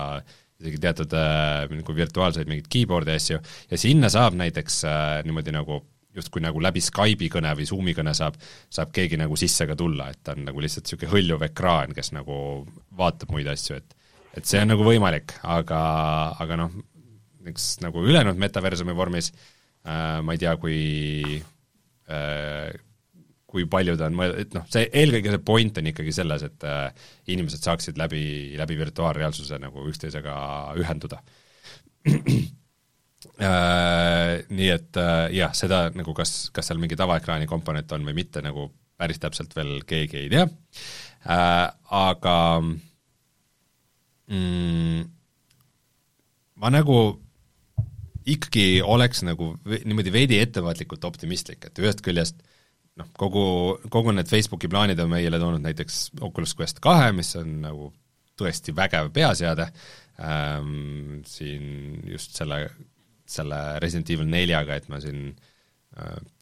[0.59, 5.83] isegi teatud äh, nagu virtuaalseid mingeid keyboard'i asju, ja sinna saab näiteks äh, niimoodi nagu
[6.15, 8.37] justkui nagu läbi Skype'i kõne või Zoom'i kõne saab,
[8.71, 12.13] saab keegi nagu sisse ka tulla, et ta on nagu lihtsalt niisugune hõljuv ekraan, kes
[12.15, 12.37] nagu
[12.95, 13.97] vaatab muid asju, et
[14.35, 15.81] et see on nagu võimalik, aga,
[16.43, 16.73] aga noh,
[17.51, 20.79] eks nagu ülejäänud metaversumi vormis äh, ma ei tea, kui
[22.09, 22.73] äh,
[23.55, 26.67] kui palju ta on mõeldud, et noh, see eelkõige see point on ikkagi selles, et
[26.67, 26.89] äh,
[27.31, 28.25] inimesed saaksid läbi,
[28.59, 30.35] läbi virtuaalreaalsuse nagu üksteisega
[30.83, 31.23] ühenduda
[32.05, 32.51] äh,.
[34.55, 38.43] Nii et äh, jah, seda nagu kas, kas seal mingi tavaekraani komponent on või mitte,
[38.45, 38.69] nagu
[39.01, 42.75] päris täpselt veel keegi ei tea äh,, aga äh,
[44.31, 45.05] mm,
[46.63, 46.99] ma nagu
[48.25, 52.41] ikkagi oleks nagu niimoodi veidi ettevaatlikult optimistlik, et ühest küljest
[53.01, 53.45] noh, kogu,
[53.93, 57.91] kogu need Facebooki plaanid on meile toonud näiteks Oculus Quest kahe, mis on nagu
[58.41, 59.69] tõesti vägev peaseade.
[60.25, 62.69] Ähm,, siin just selle,
[63.27, 65.54] selle Resident Evil neljaga, et ma siin äh,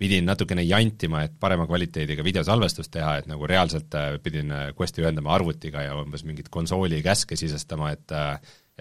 [0.01, 5.05] pidin natukene jantima, et parema kvaliteediga videosalvestust teha, et nagu reaalselt äh, pidin äh, Questi
[5.05, 8.19] ühendama arvutiga ja umbes mingit konsooli käske sisestama, et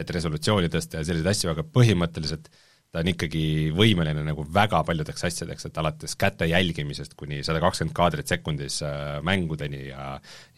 [0.01, 4.82] et resolutsiooni tõsta ja selliseid asju, aga põhimõtteliselt äh, ta on ikkagi võimeline nagu väga
[4.88, 10.08] paljudeks asjadeks, et alates käte jälgimisest kuni sada kakskümmend kaadrit sekundis äh, mängudeni ja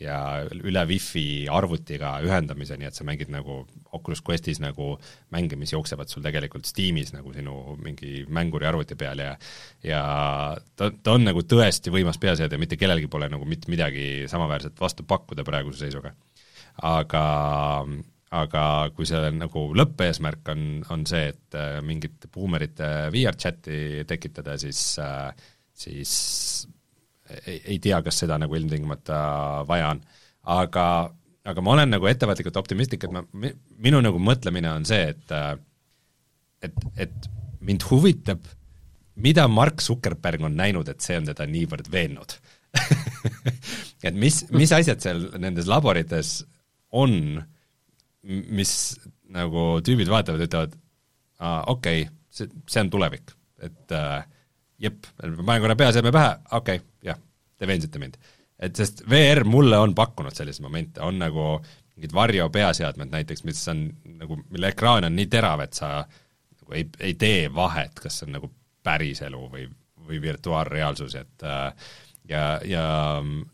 [0.02, 0.18] ja
[0.58, 3.60] üle wifi arvutiga ühendamiseni, et sa mängid nagu
[3.94, 4.96] Oculus Questis nagu
[5.36, 9.36] mänge, mis jooksevad sul tegelikult Steamis nagu sinu mingi mänguri arvuti peal ja
[9.86, 10.02] ja
[10.76, 15.06] ta, ta on nagu tõesti võimas peaseade, mitte kellelgi pole nagu mitte midagi samaväärset vastu
[15.06, 16.16] pakkuda praeguse seisuga.
[16.82, 17.22] aga
[18.34, 18.64] aga
[18.96, 20.62] kui see nagu lõppeesmärk on,
[20.94, 25.30] on see, et äh, mingit buumerite VR-chati tekitada, siis, äh,
[25.78, 26.14] siis
[27.46, 29.20] ei, ei tea, kas seda nagu ilmtingimata
[29.70, 30.02] vaja on.
[30.54, 30.88] aga,
[31.46, 33.24] aga ma olen nagu ettevaatlikult optimistlik, et ma,
[33.78, 35.54] minu nagu mõtlemine on see, et äh,
[36.64, 37.32] et, et
[37.64, 38.44] mind huvitab,
[39.20, 42.38] mida Mark Zuckerberg on näinud, et see on teda niivõrd veennud
[44.08, 46.40] et mis, mis asjad seal nendes laborites
[46.94, 47.44] on,
[48.24, 48.74] mis
[49.34, 50.76] nagu tüübid vaatavad, ütlevad,
[51.72, 53.34] okei okay,, see, see on tulevik,
[53.64, 54.24] et äh,
[54.84, 57.20] jep, panen korra peaseadme pähe, okei okay,, jah,
[57.60, 58.18] te veensite mind.
[58.64, 61.58] et sest VR mulle on pakkunud selliseid momente, on nagu
[61.94, 63.86] mingid varjo peaseadmed näiteks, mis on
[64.22, 68.30] nagu, mille ekraan on nii terav, et sa nagu ei, ei tee vahet, kas see
[68.30, 68.50] on nagu
[68.84, 69.68] päriselu või,
[70.08, 71.92] või virtuaalreaalsus, et äh,
[72.30, 72.88] ja, ja,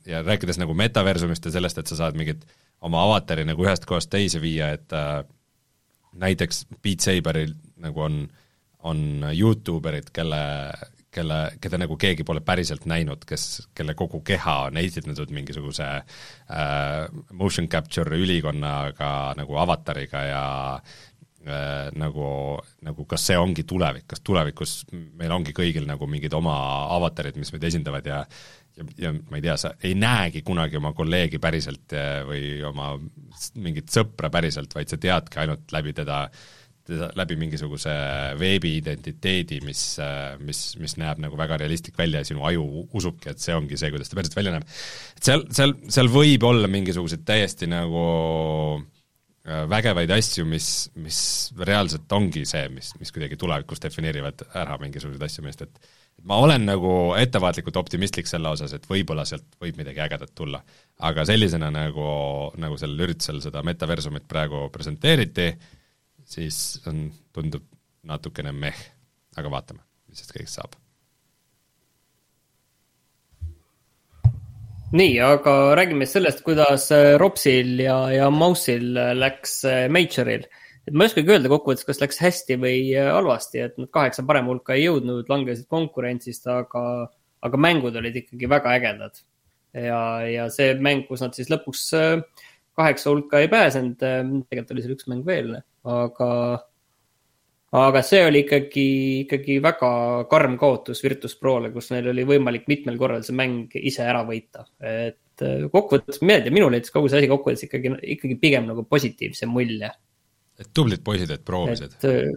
[0.06, 3.88] ja rääkides nagu metaversumist ja sellest, et sa saad mingit äh, oma avatari nagu ühest
[3.90, 5.24] kohast teise viia, et äh,
[6.20, 8.22] näiteks Beat Saberil nagu on,
[8.88, 9.02] on
[9.34, 10.40] Youtuberid, kelle,
[11.12, 17.06] kelle, keda nagu keegi pole päriselt näinud, kes, kelle kogu keha on esitatud mingisuguse äh,
[17.32, 22.30] motion capture ülikonnaga nagu avatariga ja äh, nagu,
[22.86, 26.56] nagu kas see ongi tulevik, kas tulevikus meil ongi kõigil nagu mingid oma
[26.96, 28.24] avatarid, mis meid esindavad ja
[28.80, 32.94] ja, ja ma ei tea, sa ei näegi kunagi oma kolleegi päriselt äh, või oma
[33.60, 36.48] mingit sõpra päriselt, vaid sa teadki ainult läbi teda äh,
[36.90, 37.94] teda läbi mingisuguse
[38.40, 39.82] veebiidentiteedi, mis,
[40.46, 43.92] mis, mis näeb nagu väga realistlik välja ja sinu aju usubki, et see ongi see,
[43.94, 44.66] kuidas ta päriselt välja näeb.
[45.18, 48.04] et seal, seal, seal võib olla mingisuguseid täiesti nagu
[48.80, 51.22] äh, vägevaid asju, mis, mis
[51.60, 55.82] reaalselt ongi see, mis, mis kuidagi tulevikus defineerivad ära mingisuguseid asju, et et
[56.24, 60.62] ma olen nagu ettevaatlikult optimistlik selle osas, et võib-olla sealt võib midagi ägedat tulla.
[61.00, 62.06] aga sellisena, nagu,
[62.60, 65.54] nagu sellel üritusel seda metaversumit praegu presenteeriti,
[66.28, 67.64] siis on, tundub
[68.04, 68.86] natukene meh,
[69.38, 70.78] aga vaatame, mis sellest kõigest saab.
[74.90, 76.88] nii, aga räägime sellest, kuidas
[77.22, 79.62] Ropsil ja, ja Mouse'il läks
[79.94, 80.48] Majoril.
[80.90, 84.52] Et ma ei oskagi öelda kokkuvõttes, kas läks hästi või halvasti, et nad kaheksa parema
[84.52, 86.84] hulka ei jõudnud, langesid konkurentsist, aga,
[87.46, 89.24] aga mängud olid ikkagi väga ägedad.
[89.78, 91.88] ja, ja see mäng, kus nad siis lõpuks
[92.80, 96.30] kaheksa hulka ei pääsenud, tegelikult oli seal üks mäng veel aga,
[97.80, 98.90] aga see oli ikkagi,
[99.26, 99.92] ikkagi väga
[100.32, 104.66] karm kaotus Virtus Prole, kus neil oli võimalik mitmel korral see mäng ise ära võita.
[104.80, 108.70] et äh, kokkuvõttes, ma ei tea, minule jättis kogu see asi kokkuvõttes ikkagi, ikkagi pigem
[108.70, 109.92] nagu positiivse mulje.
[110.60, 111.96] Et tublid poisid, et proovisid.
[112.08, 112.30] Äh,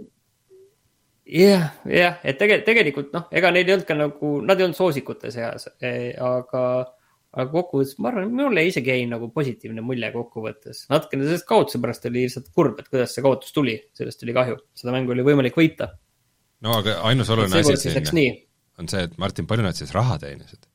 [1.26, 4.78] jah, jah, et tegelikult, tegelikult noh, ega neil ei olnud ka nagu, nad ei olnud
[4.78, 6.64] soosikute seas, eh, aga
[7.32, 10.84] aga kokkuvõttes ma arvan, mulle isegi jäi nagu positiivne mulje kokkuvõttes.
[10.92, 14.58] natukene sellest kaotuse pärast oli lihtsalt kurb, et kuidas see kaotus tuli, sellest oli kahju,
[14.76, 15.88] seda mängu oli võimalik võita.
[16.60, 18.42] no aga ainus oluline asi siin
[18.80, 20.68] on see, et Martin, palju nad siis raha teenisid?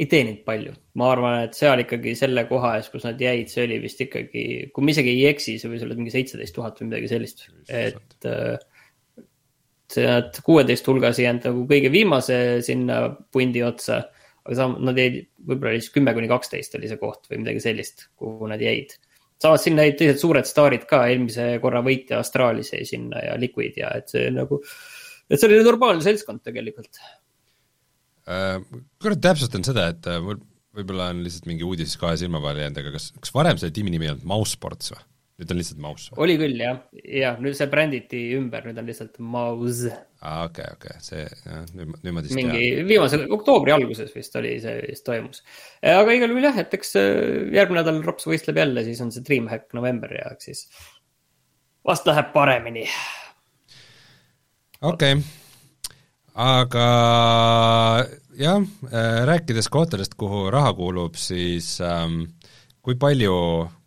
[0.00, 3.66] Ei teeninud palju, ma arvan, et seal ikkagi selle koha ees, kus nad jäid, see
[3.66, 6.88] oli vist ikkagi, kui ma isegi ei eksi, see võis olla mingi seitseteist tuhat või
[6.88, 8.56] midagi sellist, et äh,
[9.92, 14.00] see, nad kuueteist hulgas ei jäänud nagu kõige viimase sinna pundi otsa
[14.42, 17.62] aga sam-, nad jäid, võib-olla oli siis kümme kuni kaksteist oli see koht või midagi
[17.62, 18.96] sellist, kuhu nad jäid.
[19.42, 23.78] samas sinna jäid teised suured staarid ka, eelmise korra võitja Astralis jäi sinna ja Liquid
[23.78, 24.62] ja et see nagu,
[25.28, 27.00] et see oli normaalne seltskond tegelikult
[28.30, 28.58] äh,.
[29.02, 30.40] kurat, täpsustan seda, et äh, mul
[30.72, 33.92] võib-olla on lihtsalt mingi uudis kahe silma vahele jäänud, aga kas, kas varem selle tiimi
[33.92, 35.02] nimi ei olnud Mousesports või?
[35.42, 36.14] nüüd on lihtsalt Mouse?
[36.22, 39.90] oli küll jah, jah, nüüd see bränditi ümber, nüüd on lihtsalt Mouse.
[40.20, 42.88] aa, okei okay,, okei okay., see, nüüd, nüüd ma siis mingi tean.
[42.90, 45.42] viimasel, oktoobri alguses vist oli see, vist toimus.
[45.94, 47.10] aga igal juhul jah, et eks äh,
[47.56, 50.64] järgmine nädal Rops võistleb jälle, siis on see Dreamhack november ja eks siis
[51.88, 52.86] vast läheb paremini.
[54.80, 55.41] okei okay.,
[56.34, 56.86] aga
[58.38, 62.22] jah, äh, rääkides kohtadest, kuhu raha kuulub, siis ähm,
[62.82, 63.34] kui palju,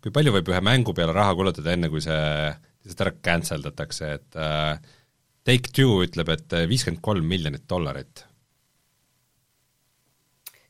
[0.02, 2.20] kui palju võib ühe mängu peale raha kulutada, enne kui see
[2.86, 4.78] lihtsalt ära cancel datakse, et äh,
[5.46, 8.24] Take-Two ütleb, et viiskümmend kolm miljonit dollarit.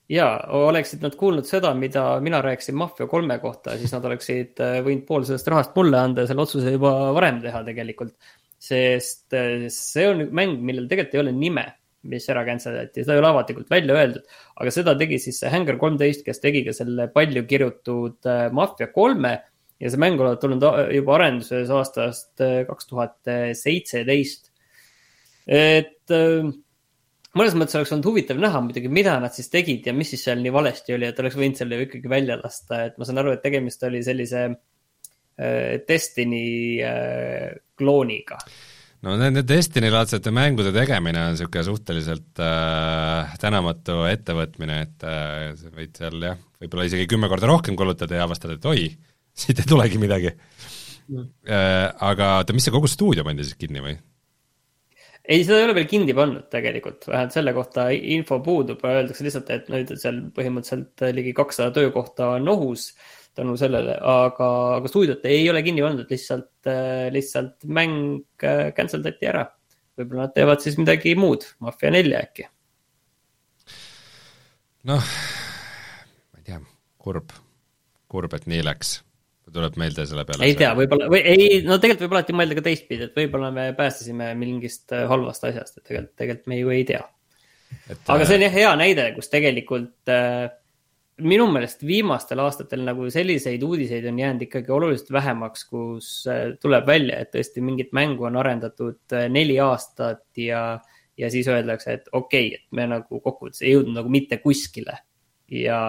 [0.09, 4.79] jaa, oleksid nad kuulnud seda, mida mina rääkisin Mafia kolme kohta, siis nad oleksid äh,
[4.87, 8.15] võinud pool sellest rahast mulle anda ja selle otsuse juba varem teha tegelikult.
[8.62, 11.66] Sest äh, see on mäng, millel tegelikult ei ole nime
[12.11, 14.37] mis ära cancel iti, seda ei ole avalikult välja öeldud.
[14.57, 18.90] aga seda tegi siis see Hangar kolmteist, kes tegi ka selle palju kirutud äh, Mafia
[18.95, 19.35] kolme
[19.83, 23.19] ja see mäng olevat tulnud juba arenduses aastast äh, kaks tuhat
[23.59, 24.53] seitseteist.
[25.47, 26.53] et äh,
[27.37, 30.40] mõnes mõttes oleks olnud huvitav näha muidugi, mida nad siis tegid ja mis siis seal
[30.42, 33.45] nii valesti oli, et oleks võinud selle ikkagi välja lasta, et ma saan aru, et
[33.45, 34.57] tegemist oli sellise äh,
[35.37, 38.38] Destiny äh, klooniga.
[39.05, 46.16] No nende Destiny-laadsete mängude tegemine on niisugune suhteliselt äh, tänamatu ettevõtmine, et äh, võid seal
[46.25, 48.88] jah, võib-olla isegi kümme korda rohkem kulutada ja avastada, et oi,
[49.37, 50.33] siit ei tulegi midagi.
[51.07, 51.29] Mm..
[51.46, 53.94] Äh, aga oota, mis see kogu stuudio pandi siis kinni või?
[55.27, 59.53] ei, seda ei ole veel kinni pannud tegelikult, vähemalt selle kohta info puudub, öeldakse lihtsalt,
[59.55, 62.92] et nüüd seal põhimõtteliselt ligi kakssada töökohta on ohus
[63.37, 69.05] tänu sellele, aga, aga stuudiot ei ole kinni pandud, lihtsalt, äh, lihtsalt mäng äh, cancel
[69.05, 69.46] dati ära.
[69.96, 72.49] võib-olla nad teevad siis midagi muud, Mafia nelja äkki.
[74.92, 75.11] noh,
[76.33, 76.62] ma ei tea,
[77.03, 77.35] kurb,
[78.09, 79.01] kurb, et nii läks
[79.57, 80.46] tuleb meelde selle peale?
[80.46, 83.66] ei tea, võib-olla või ei, no tegelikult võib alati mõelda ka teistpidi, et võib-olla me
[83.79, 87.03] pääsesime mingist äh, halvast asjast, et tegelikult, tegelikult me ju ei tea.
[88.12, 90.49] aga see on jah hea näide, kus tegelikult äh,
[91.24, 96.87] minu meelest viimastel aastatel nagu selliseid uudiseid on jäänud ikkagi oluliselt vähemaks, kus äh, tuleb
[96.87, 100.79] välja, et tõesti mingit mängu on arendatud äh, neli aastat ja,
[101.16, 104.98] ja siis öeldakse, et okei okay,, et me nagu kokkuvõttes ei jõudnud nagu mitte kuskile.
[105.50, 105.81] ja,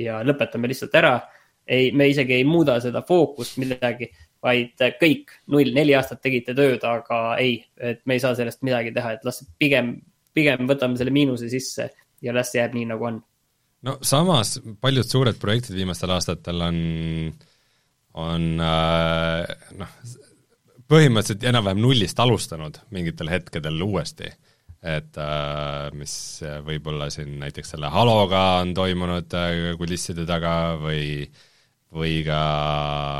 [0.00, 1.20] ja lõpetame lihtsalt ära.
[1.66, 4.10] ei, me isegi ei muuda seda fookust midagi,
[4.42, 8.90] vaid kõik, null, neli aastat tegite tööd, aga ei, et me ei saa sellest midagi
[8.92, 9.94] teha, et las pigem,
[10.34, 11.92] pigem võtame selle miinuse sisse
[12.22, 13.22] ja las jääb nii, nagu on.
[13.86, 16.78] No samas paljud suured projektid viimastel aastatel on,
[18.22, 19.92] on äh, noh,
[20.92, 24.30] põhimõtteliselt enam-vähem nullist alustanud mingitel hetkedel uuesti.
[24.82, 31.30] et äh, mis võib-olla siin näiteks selle Haloga on toimunud äh, kulisside taga või
[31.92, 32.38] või ka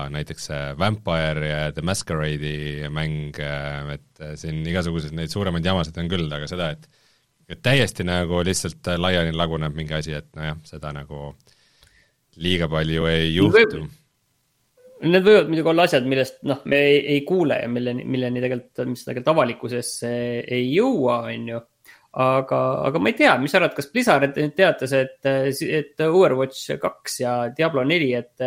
[0.09, 6.25] näiteks see Vampire ja The Masquerade'i mäng, et siin igasuguseid neid suuremaid jamasid on küll,
[6.33, 6.89] aga seda, et
[7.49, 11.33] et täiesti nagu lihtsalt laiali laguneb mingi asi, et nojah, seda nagu
[12.43, 13.89] liiga palju ei juhtu
[15.03, 18.85] Need võivad muidugi olla asjad, millest noh, me ei, ei kuule ja milleni, milleni tegelikult,
[18.87, 20.11] mis tegelikult avalikkusesse
[20.47, 21.59] ei jõua, on ju.
[22.23, 27.19] aga, aga ma ei tea, mis sa arvad, kas Blizzard teatas, et, et Overwatch kaks
[27.19, 28.47] ja Diablo neli, et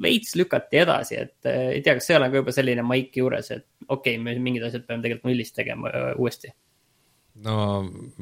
[0.00, 3.66] veits lükati edasi, et ei tea, kas seal on ka juba selline maik juures, et
[3.84, 6.54] okei okay,, me mingid asjad peame tegelikult nullist tegema uuesti
[7.42, 7.56] no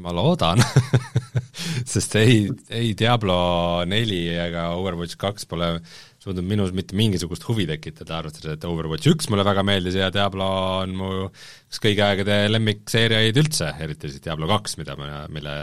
[0.01, 0.63] ma loodan
[1.93, 3.37] sest ei, ei Diablo
[3.89, 5.75] neli ega Overwatch kaks pole
[6.23, 10.47] suutnud minus mitte mingisugust huvi tekitada, arvestades, et Overwatch üks mulle väga meeldis ja Diablo
[10.85, 15.57] on mu üks kõigi aegade lemmikseeriaid üldse, eriti siis Diablo kaks, mida ma, mille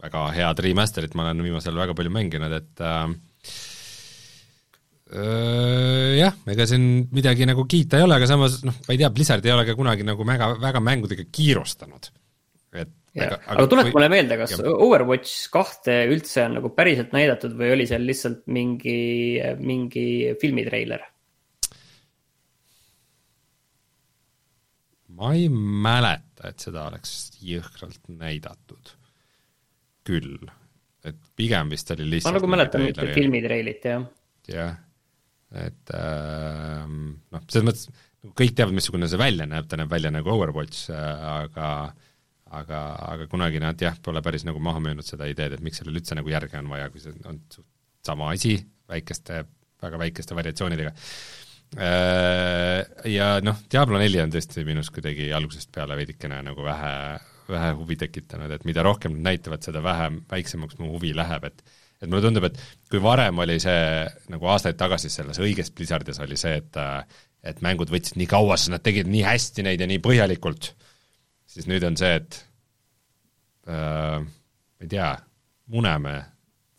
[0.00, 3.02] väga head remaster'it ma olen viimasel ajal väga palju mänginud, et äh,
[5.16, 9.12] äh, jah, ega siin midagi nagu kiita ei ole, aga samas noh, ma ei tea,
[9.16, 12.12] Blizzard ei ole ka kunagi nagu väga, väga mängudega kiirustanud.
[12.70, 14.72] Et aga, aga tuleta mulle meelde, kas ja.
[14.72, 18.98] Overwatch kahte üldse on nagu päriselt näidatud või oli seal lihtsalt mingi,
[19.62, 20.04] mingi
[20.42, 21.06] filmitreiler?
[25.20, 28.94] ma ei mäleta, et seda oleks jõhkralt näidatud.
[30.08, 30.46] küll,
[31.04, 34.06] et pigem vist oli lihtsalt ma nagu mäletan mitte filmitreilit, jah.
[34.48, 34.78] jah,
[35.52, 38.06] et äh, noh, selles mõttes
[38.38, 42.08] kõik teavad, missugune see välja näeb, ta näeb välja nagu Overwatch, äh, aga äh,
[42.56, 42.80] aga,
[43.14, 46.18] aga kunagi nad jah, pole päris nagu maha müünud seda ideed, et miks sellele üldse
[46.18, 47.40] nagu järge on vaja, kui see on
[48.06, 48.56] sama asi,
[48.90, 49.44] väikeste,
[49.82, 50.94] väga väikeste variatsioonidega.
[51.78, 52.80] Äh,
[53.12, 56.94] ja noh, Diablo neli on tõesti minus kuidagi algusest peale veidikene nagu vähe,
[57.50, 61.78] vähe huvi tekitanud, et mida rohkem nad näitavad, seda vähem, väiksemaks mu huvi läheb, et
[62.00, 62.56] et mulle tundub, et
[62.88, 63.80] kui varem oli see
[64.32, 66.78] nagu aastaid tagasi selles õiges Blizzardis oli see, et
[67.44, 70.72] et mängud võtsid nii kaua, sest nad tegid nii hästi neid ja nii põhjalikult
[71.50, 72.40] siis nüüd on see, et
[73.68, 75.10] äh, ma ei tea,
[75.70, 76.14] muneme,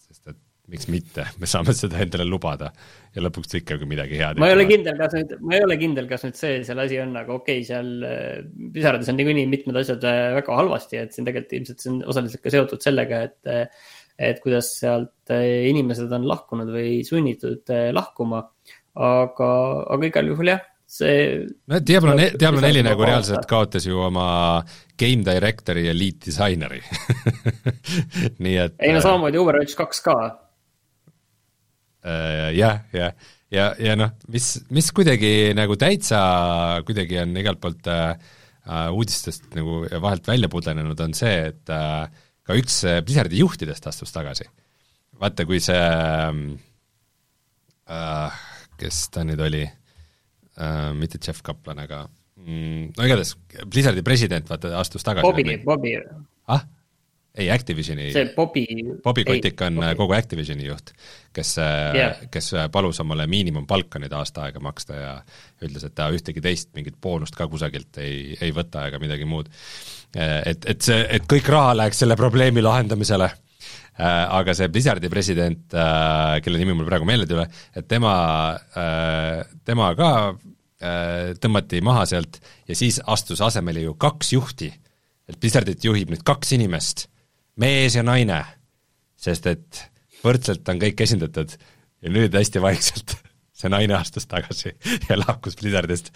[0.02, 0.40] sest et
[0.72, 2.72] miks mitte, me saame seda endale lubada
[3.12, 4.40] ja lõpuks ikkagi midagi head.
[4.40, 7.00] ma ei ole kindel, kas nüüd, ma ei ole kindel, kas nüüd see seal asi
[7.04, 11.28] on, aga okei okay,, seal pisarades on niikuinii mitmed asjad äh, väga halvasti, et siin
[11.28, 13.76] tegelikult ilmselt see on osaliselt ka seotud sellega, et
[14.22, 18.46] et kuidas sealt äh, inimesed on lahkunud või sunnitud äh, lahkuma.
[18.92, 19.50] aga,
[19.96, 24.26] aga igal juhul jah, see no Diablo ne-, Diablo neli nagu reaalselt kaotas ju oma
[25.00, 26.82] game director'i ja lead disaineri
[28.44, 30.16] nii et ei no äh, samamoodi Overwatch kaks ka
[32.04, 32.52] äh,.
[32.58, 33.12] jah, jah, ja,
[33.56, 36.20] ja, ja noh, mis, mis kuidagi nagu täitsa
[36.88, 38.12] kuidagi on igalt poolt äh,
[38.68, 42.12] äh uudistest nagu vahelt välja pudenenud, on see, et äh,
[42.44, 44.46] ka üks Blizzardi juhtidest astus tagasi.
[45.22, 45.86] vaata, kui see
[47.88, 48.42] äh,
[48.82, 49.81] kes ta nüüd oli äh,,
[50.98, 52.04] mitte Jeff Kaplan, aga
[52.42, 55.26] mm, no igatahes Blizzardi president vaata astus tagasi.
[55.28, 55.96] Bobby, Bobby.
[56.52, 56.66] ah?
[57.32, 58.66] ei, Activisioni, Bobby,
[59.04, 59.96] Bobby Kotick on Bobby.
[59.96, 60.92] kogu Activisioni juht,
[61.32, 65.14] kes yeah., kes palus omale miinimumpalka nüüd aasta aega maksta ja
[65.64, 69.48] ütles, et ta ühtegi teist mingit boonust ka kusagilt ei, ei võta ega midagi muud.
[70.12, 73.41] Et, et see, et kõik raha läheks selle probleemi lahendamisele Äh,
[74.02, 77.46] aga see Blizzardi president, äh, kelle nimi mul praegu meelde ei tule,
[77.78, 78.16] et tema,
[78.78, 80.12] äh, tema ka
[80.82, 84.72] tõmmati maha sealt ja siis astus asemele ju kaks juhti.
[85.30, 87.06] et Blizzardit juhib nüüd kaks inimest,
[87.62, 88.40] mees ja naine,
[89.16, 89.84] sest et
[90.26, 91.54] võrdselt on kõik esindatud
[92.02, 93.16] ja nüüd hästi vaikselt
[93.62, 94.74] see naine astus tagasi
[95.10, 96.12] ja lahkus Blizzardist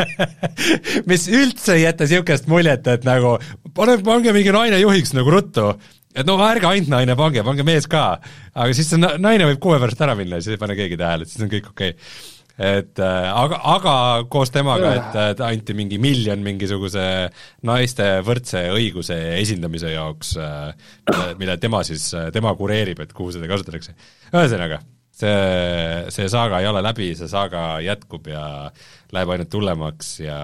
[1.10, 3.36] mis üldse ei jäta niisugust muljet, et nagu
[3.74, 5.72] pane, pange mingi naine juhiks nagu ruttu
[6.14, 8.04] et no ärge ainult naine pange, pange mees ka.
[8.54, 11.26] aga siis see naine võib kuue pärast ära minna ja siis ei pane keegi tähele,
[11.26, 12.12] et siis on kõik okei okay.
[12.70, 13.96] et äh, aga, aga
[14.32, 17.04] koos temaga, et, et anti mingi miljon mingisuguse
[17.68, 20.94] naiste võrdse õiguse esindamise jaoks, äh,
[21.40, 23.94] mille tema siis, tema kureerib, et kuhu seda kasutatakse.
[24.34, 24.80] ühesõnaga,
[25.14, 25.36] see,
[26.10, 28.44] see saaga ei ole läbi, see saaga jätkub ja
[29.14, 30.40] läheb ainult hullemaks ja,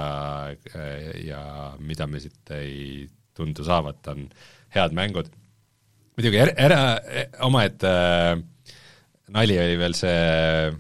[1.27, 1.43] ja
[1.83, 4.29] mida me siit ei tundu saavat, on
[4.75, 5.29] head mängud.
[6.17, 6.81] Muidugi er-, ära,
[7.47, 8.35] omaette äh,
[9.35, 10.73] nali oli veel see,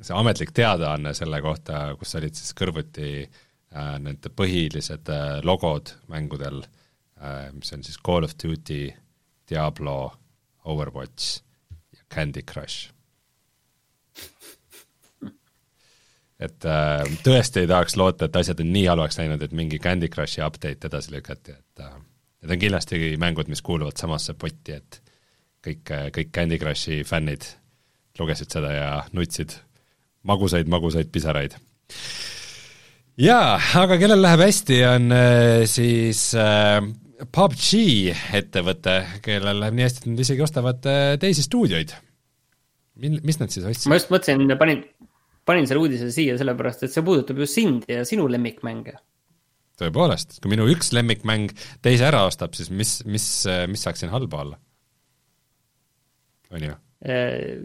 [0.00, 6.62] see ametlik teadaanne selle kohta, kus olid siis kõrvuti äh, need põhilised äh, logod mängudel
[6.64, 8.86] äh,, mis on siis Call of Duty,
[9.50, 9.98] Diablo,
[10.64, 11.40] Overwatch
[11.94, 12.90] ja Candy Crush.
[16.44, 20.10] Et äh, tõesti ei tahaks loota, et asjad on nii halvaks läinud, et mingi Candy
[20.12, 21.94] Crushi update edasi lükati, et äh,
[22.44, 25.00] need on kindlasti mängud, mis kuuluvad samasse potti, et
[25.64, 27.46] kõik, kõik Candy Crushi fännid
[28.20, 29.56] lugesid seda ja nutsid
[30.28, 31.56] magusaid, magusaid pisaraid.
[33.20, 36.80] jaa, aga kellel läheb hästi, on äh, siis äh,
[37.24, 41.96] PUBG ettevõte, kellel läheb nii hästi, et nad isegi ostavad äh, teisi stuudioid.
[43.00, 43.90] mil-, mis nad siis ostsid?
[43.90, 44.84] ma just mõtlesin, panin,
[45.48, 48.98] panin selle uudise siia sellepärast, et see puudutab ju sind ja sinu lemmikmänge.
[49.80, 51.52] Tõepoolest, kui minu üks lemmikmäng
[51.82, 53.26] teise ära ostab, siis mis, mis,
[53.70, 54.60] mis saaks siin halba olla?
[56.54, 56.74] on ju?
[57.04, 57.58] Äh,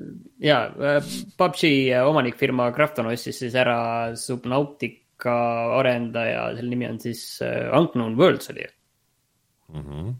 [0.43, 1.61] jaa, äh, PUBG
[2.03, 5.35] omanikfirma Krafton ostis siis ära Subnautica
[5.77, 8.65] arendaja, selle nimi on siis äh, Unknown Worlds oli
[9.69, 10.11] mm -hmm..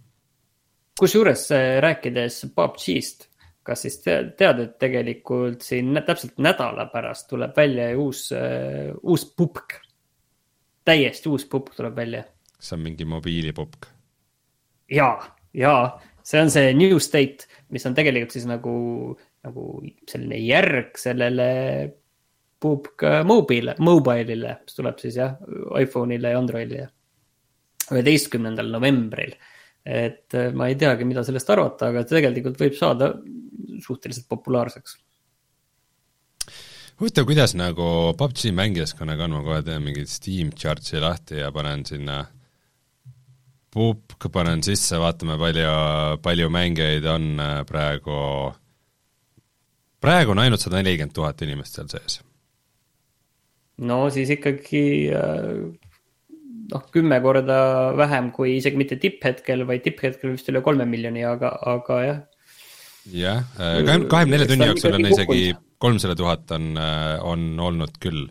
[1.00, 1.50] kusjuures
[1.84, 3.28] rääkides PUBG-st
[3.64, 8.30] kas siis tead, et tegelikult siin täpselt nädala pärast tuleb välja uus
[9.04, 9.76] uus pupk.
[10.88, 12.24] Täiesti uus pupk tuleb välja.
[12.56, 13.90] kas see on mingi mobiilipupk?
[14.92, 15.12] ja,
[15.54, 15.74] ja
[16.24, 18.74] see on see New State, mis on tegelikult siis nagu,
[19.46, 19.66] nagu
[20.10, 21.50] selline järg sellele
[22.60, 25.38] pupk mobile, mobile'ile, mis tuleb siis jah,
[25.80, 26.90] iPhone'ile ja Androidile.
[27.90, 29.34] üheteistkümnendal novembril
[29.86, 33.14] et äh, ma ei teagi, mida sellest arvata, aga tegelikult võib saada
[33.84, 34.98] suhteliselt populaarseks.
[37.00, 41.86] Huvitav, kuidas nagu PUBG mängijaskonnaga on, ma kohe teen mingi Steam chart'i lahti ja panen
[41.88, 42.22] sinna
[43.74, 45.74] pupk, panen sisse, vaatame, palju,
[46.26, 48.18] palju mängijaid on äh, praegu,
[50.02, 52.20] praegu on ainult sada nelikümmend tuhat inimest seal sees.
[53.80, 54.84] no siis ikkagi
[55.16, 55.70] äh,
[56.74, 57.60] noh, kümme korda
[57.98, 62.20] vähem kui isegi mitte tipphetkel, vaid tipphetkel vist üle kolme miljoni, aga, aga jah.
[63.06, 65.42] Jah, äh, kahekümne, nelja tunni jooksul on isegi
[65.80, 68.30] kolmsada tuhat on, äh, on olnud küll.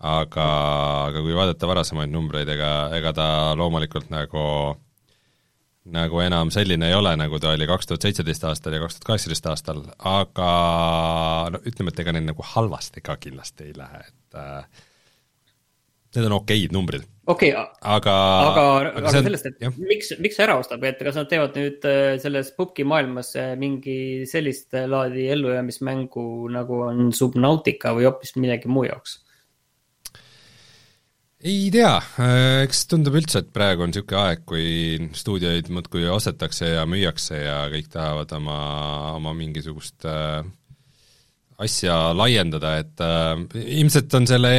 [0.00, 0.44] aga,
[1.10, 4.44] aga kui vaadata varasemaid numbreid, ega, ega ta loomulikult nagu
[5.92, 9.08] nagu enam selline ei ole, nagu ta oli kaks tuhat seitseteist aastal ja kaks tuhat
[9.10, 10.50] kaheksateist aastal, aga
[11.52, 14.86] no ütleme, et ega neil nagu halvasti ka kindlasti ei lähe, et äh,
[16.16, 18.14] need on okeid numbrid okei okay,, aga,
[18.48, 19.74] aga, aga, aga sellest, et jah.
[19.78, 24.26] miks, miks ära ostab, et kas nad teevad nüüd äh, selles pubgi maailmas äh, mingi
[24.30, 29.20] sellist laadi ellujäämismängu nagu on Subnautica või hoopis millegi muu jaoks?
[31.40, 36.74] ei tea, äh, eks tundub üldse, et praegu on niisugune aeg, kui stuudioid muudkui ostetakse
[36.74, 38.58] ja müüakse ja kõik tahavad oma,
[39.16, 40.42] oma mingisugust äh,
[41.60, 43.40] asja laiendada, et äh,
[43.80, 44.52] ilmselt on selle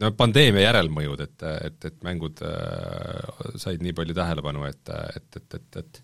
[0.00, 5.58] no pandeemia järelmõjud, et, et, et mängud äh, said nii palju tähelepanu, et, et, et,
[5.58, 6.00] et, et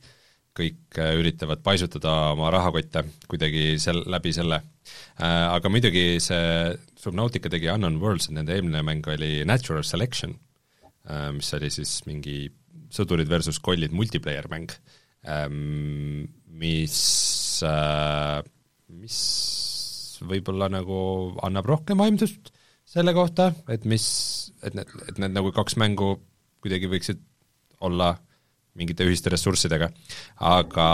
[0.57, 5.49] kõik äh, üritavad paisutada oma rahakotte kuidagi sel-, läbi selle äh,.
[5.53, 10.37] Aga muidugi see Subnautica tegi Unknown Worlds, nende eelmine mäng oli Natural Selection
[11.09, 12.47] äh,, mis oli siis mingi
[12.93, 14.73] sõdurid versus kollid multiplayer mäng
[15.25, 16.99] ähm,, mis
[17.65, 18.41] äh,,
[18.93, 19.21] mis
[20.23, 20.99] võib-olla nagu
[21.43, 22.53] annab rohkem aimdust
[22.93, 24.05] selle kohta, et mis,
[24.65, 26.15] et need, et need nagu kaks mängu
[26.63, 27.23] kuidagi võiksid
[27.83, 28.13] olla
[28.79, 29.89] mingite ühiste ressurssidega,
[30.49, 30.89] aga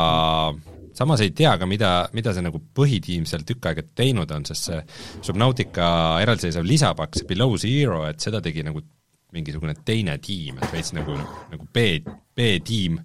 [0.98, 4.70] samas ei tea ka, mida, mida see nagu põhitiim seal tükk aega teinud on, sest
[4.70, 4.78] see
[5.26, 5.88] Subnautica
[6.22, 8.82] eraldiseisev lisapakk, see Below Zero, et seda tegi nagu
[9.34, 11.14] mingisugune teine tiim, et veits nagu,
[11.52, 11.88] nagu B,
[12.34, 12.98] B-tiim,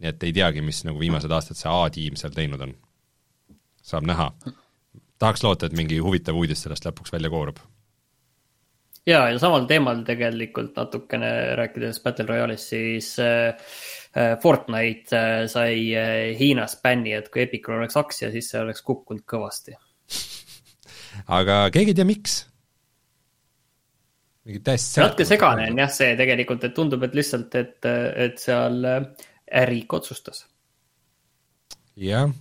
[0.00, 2.74] nii et ei teagi, mis nagu viimased aastad see A-tiim seal teinud on.
[3.90, 4.32] saab näha.
[5.18, 7.60] tahaks loota, et mingi huvitav uudis sellest lõpuks välja koorub
[9.06, 13.54] ja, ja samal teemal tegelikult natukene rääkides Battle Royale'ist, siis äh,
[14.16, 18.82] äh Fortnite äh, sai äh, Hiinas bänni, et kui Epicul oleks aktsia, siis see oleks
[18.82, 19.76] kukkunud kõvasti.
[21.38, 22.38] aga keegi ei tea, miks?
[24.44, 27.90] mingi täiesti natuke segane on jah see tegelikult, et tundub, et lihtsalt, et,
[28.24, 28.86] et seal
[29.60, 30.46] ärik otsustas.
[32.00, 32.32] jah,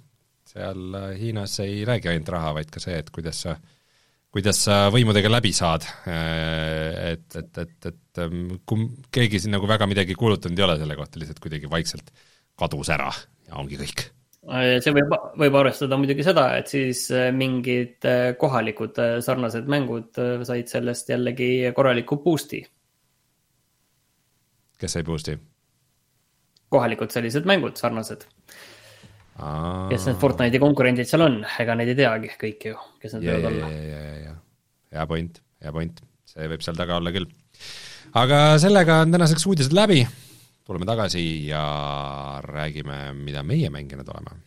[0.47, 3.68] seal Hiinas ei räägi ainult raha, vaid ka see, et kuidas sa äh,
[4.29, 8.21] kuidas sa võimudega läbi saad, et, et, et, et
[8.69, 12.13] kui keegi siin nagu väga midagi kuulutanud ei ole selle kohta, lihtsalt kuidagi vaikselt
[12.59, 13.09] kadus ära
[13.49, 14.05] ja ongi kõik.
[14.83, 18.05] see võib, võib arvestada muidugi seda, et siis mingid
[18.39, 22.61] kohalikud sarnased mängud said sellest jällegi korraliku boost'i.
[24.79, 25.39] kes sai boost'i?
[26.69, 28.25] kohalikud sellised mängud, sarnased.
[29.89, 33.49] kes need Fortnite'i konkurendid seal on, ega neid ei teagi kõiki ju, kes need võivad
[33.49, 33.69] olla.
[34.93, 37.29] Hea point, hea point, see võib seal taga olla küll.
[38.17, 40.01] aga sellega on tänaseks uudised läbi,
[40.65, 41.63] tuleme tagasi ja
[42.45, 44.37] räägime, mida meie mänginud oleme.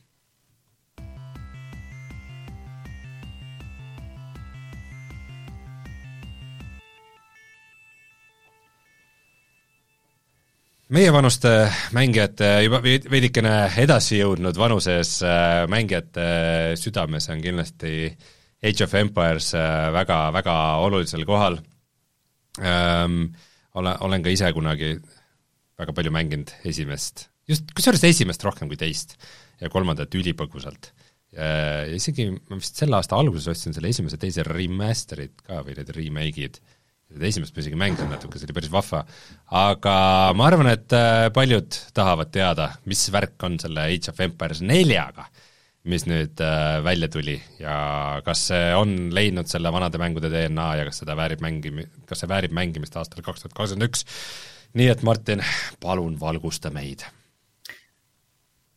[10.92, 16.26] Meievanuste mängijate, juba veidikene edasi jõudnud vanuses äh, mängijate
[16.76, 18.10] südames on kindlasti
[18.62, 21.60] Age of Empires äh, väga, väga olulisel kohal
[22.60, 23.32] ähm,.
[23.72, 24.98] Olen, olen ka ise kunagi
[25.80, 29.14] väga palju mänginud esimest, just, kusjuures esimest rohkem kui teist
[29.62, 30.90] ja kolmandat ülipõgusalt.
[31.32, 35.94] ja isegi ma vist selle aasta alguses ostsin selle esimese, teise remaster'id ka või need
[35.96, 36.60] remake'id
[37.20, 39.02] esimest ma isegi mängisin natuke, see oli päris vahva.
[39.62, 39.94] aga
[40.36, 45.26] ma arvan, et äh, paljud tahavad teada, mis värk on selle Age of Empires neljaga,
[45.88, 50.84] mis nüüd äh, välja tuli ja kas see on leidnud selle vanade mängude DNA ja
[50.86, 54.06] kas seda väärib mängimi-, kas see väärib mängimist aastal kaks tuhat kakskümmend üks.
[54.78, 55.42] nii et Martin,
[55.82, 57.02] palun valgusta meid.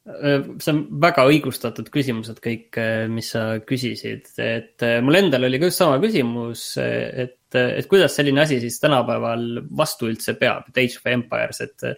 [0.10, 5.62] Äh, see on väga õigustatud küsimused kõik, äh, mis sa küsisid, et mul endal oli
[5.62, 10.82] ka just sama küsimus, et, et kuidas selline asi siis tänapäeval vastu üldse peab, et
[10.88, 11.92] Age of Empires, et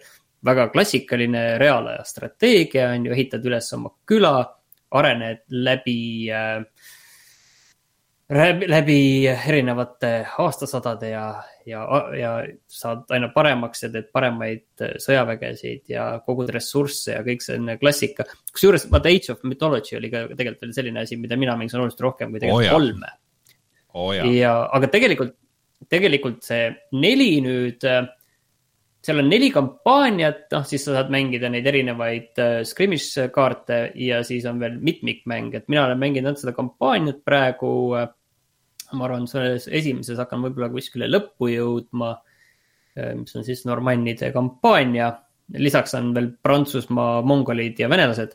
[0.44, 4.36] väga klassikaline reaalaja strateegia on ju, ehitad üles oma küla,
[4.96, 6.00] arened läbi
[6.32, 6.62] äh,
[8.28, 11.22] läbi erinevate aastasadade ja,
[11.66, 12.32] ja, ja
[12.68, 18.26] saad aina paremaks ja teed paremaid sõjavägesid ja kogud ressursse ja kõik selline klassika.
[18.52, 22.04] kusjuures vaata Age of Mythology oli ka tegelikult oli selline asi, mida mina mängisin oluliselt
[22.04, 23.14] rohkem kui tegelikult oh, kolme
[23.94, 24.12] oh,.
[24.12, 25.32] ja, aga tegelikult,
[25.88, 26.68] tegelikult see
[27.00, 27.88] neli nüüd,
[29.08, 34.20] seal on neli kampaaniat, noh siis sa saad mängida neid erinevaid uh, skirmish kaarte ja
[34.26, 38.06] siis on veel mitmikmäng, et mina olen mänginud ainult seda kampaaniat praegu uh,
[38.96, 42.14] ma arvan, selles esimeses hakkan võib-olla kuskile lõppu jõudma,
[42.96, 45.16] eh, mis on siis normannide kampaania.
[45.48, 48.34] lisaks on veel Prantsusmaa, mongolid ja venelased.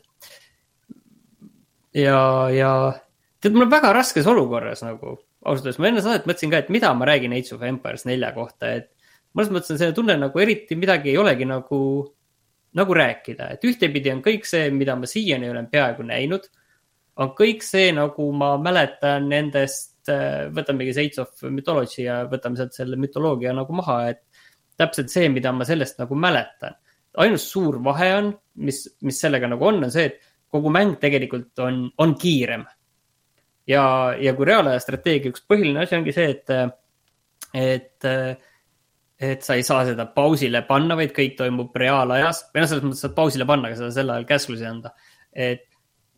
[1.94, 2.92] ja, ja
[3.40, 6.68] tead, mul on väga raskes olukorras nagu ausalt öeldes, ma enne saadet mõtlesin ka, et
[6.70, 8.90] mida ma räägin Age of Empires nelja kohta, et
[9.34, 11.80] mõnes mõttes on selline tunne nagu eriti midagi ei olegi nagu,
[12.78, 16.46] nagu rääkida, et ühtepidi on kõik see, mida ma siiani olen peaaegu näinud,
[17.22, 22.74] on kõik see, nagu ma mäletan nendest äh, võtamegi Age of Mythology ja võtame sealt
[22.76, 24.24] selle mütoloogia nagu maha, et
[24.78, 26.74] täpselt see, mida ma sellest nagu mäletan.
[27.22, 28.32] ainus suur vahe on,
[28.66, 32.64] mis, mis sellega nagu on, on see, et kogu mäng tegelikult on, on kiirem.
[33.66, 33.84] ja,
[34.20, 36.50] ja kui reaalaja strateegia üks põhiline asi ongi see, et,
[37.54, 38.08] et,
[39.24, 43.04] et sa ei saa seda pausile panna, vaid kõik toimub reaalajas või noh, selles mõttes
[43.04, 44.94] saad pausile panna, aga sa sel ajal käsklusi anda.
[45.32, 45.64] et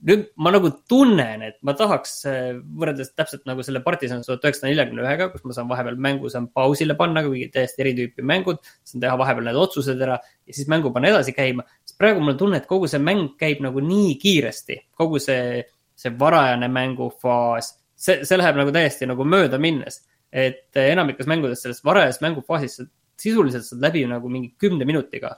[0.04, 4.68] nüüd ma nagu tunnen, et ma tahaks äh, võrreldes täpselt nagu selle Partisan tuhat üheksasada
[4.68, 8.60] neljakümne ühega, kus ma saan vahepeal mängu saan pausile panna, kuigi täiesti eri tüüpi mängud.
[8.84, 11.64] saan teha vahepeal need otsused ära ja siis mängu panna edasi käima.
[11.84, 15.64] sest praegu mul on tunne, et kogu see mäng käib nagu nii kiiresti, kogu see,
[15.96, 20.02] see varajane mängufaas, see, see läheb nagu täiesti nagu mööda minnes.
[20.36, 22.84] Et enamikus mängudes sellest varajasest mängufaasis sa
[23.20, 25.36] sisuliselt saad läbi nagu mingi kümne minutiga.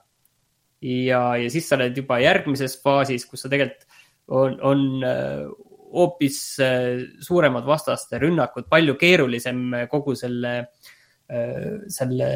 [0.82, 3.86] ja, ja siis sa oled juba järgmises faasis, kus sa tegelikult
[4.28, 5.46] on, on äh,
[5.92, 10.54] hoopis äh, suuremad vastaste rünnakud, palju keerulisem kogu selle,
[11.32, 12.30] äh, selle,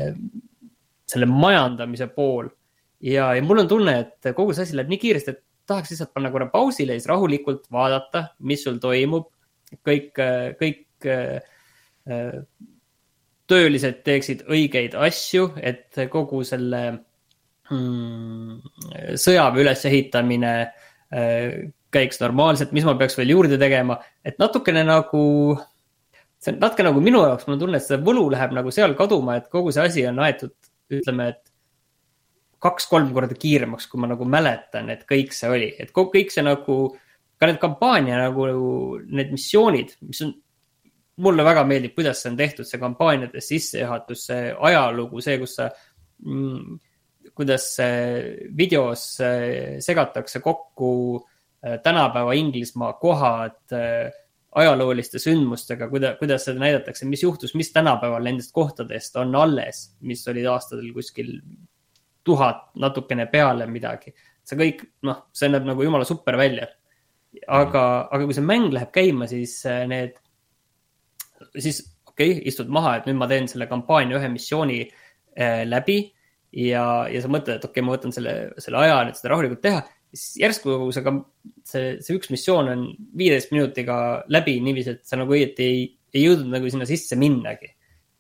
[1.07, 2.51] selle majandamise pool.
[3.03, 6.15] ja, ja mul on tunne, et kogu see asi läheb nii kiiresti, et tahaks lihtsalt
[6.15, 9.31] panna korra pausile ja siis rahulikult vaadata, mis sul toimub.
[9.87, 10.19] kõik,
[10.59, 11.07] kõik
[13.53, 16.83] töölised teeksid õigeid asju, et kogu selle
[17.71, 18.57] mm,
[19.21, 20.55] sõjaväe ülesehitamine
[21.93, 25.23] käiks normaalselt, mis ma peaks veel juurde tegema, et natukene nagu,
[26.41, 28.97] see on natuke nagu minu jaoks, mul on tunne, et see võlu läheb nagu seal
[28.99, 30.55] kaduma, et kogu see asi on aetud,
[30.93, 31.53] ütleme, et
[32.63, 36.79] kaks-kolm korda kiiremaks, kui ma nagu mäletan, et kõik see oli, et kõik see nagu,
[37.43, 38.49] ka need kampaania nagu
[39.03, 40.33] need missioonid, mis on,
[41.17, 45.69] mulle väga meeldib, kuidas see on tehtud, see kampaaniate sissejuhatus, see ajalugu, see, kus sa
[46.25, 46.79] mm,
[47.37, 47.67] kuidas
[48.57, 49.05] videos
[49.85, 50.93] segatakse kokku
[51.67, 54.11] Äh, tänapäeva Inglismaa kohad äh,
[54.53, 60.27] ajalooliste sündmustega, kuida-, kuidas seda näidatakse, mis juhtus, mis tänapäeval nendest kohtadest on alles, mis
[60.29, 61.37] olid aastatel kuskil
[62.25, 64.11] tuhat natukene peale midagi.
[64.43, 66.67] see kõik, noh, see näeb nagu jumala super välja.
[67.47, 69.55] aga, aga kui see mäng läheb käima, siis
[69.87, 70.19] need,
[71.59, 71.83] siis
[72.13, 75.99] okei okay,, istud maha, et nüüd ma teen selle kampaania ühe missiooni äh, läbi
[76.53, 79.63] ja, ja sa mõtled, et okei okay,, ma võtan selle, selle aja nüüd seda rahulikult
[79.65, 79.83] teha.
[80.13, 81.15] siis järsku see,
[81.69, 82.89] see, see üks missioon on
[83.19, 83.97] viieteist minutiga
[84.33, 87.73] läbi niiviisi, et sa nagu õieti ei, ei jõudnud nagu sinna sisse minnagi.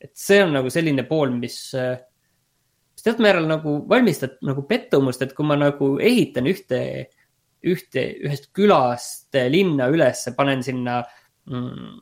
[0.03, 5.37] et see on nagu selline pool, mis, mis teatud määral nagu valmistab nagu pettumust, et
[5.37, 6.81] kui ma nagu ehitan ühte,
[7.63, 11.03] ühte, ühest külast linna ülesse, panen sinna
[11.47, 12.01] mm,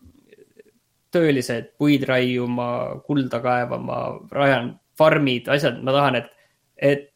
[1.14, 4.00] töölised puid raiuma, kulda kaevama,
[4.34, 6.28] rajan farmid, asjad, ma tahan, et,
[6.76, 7.06] et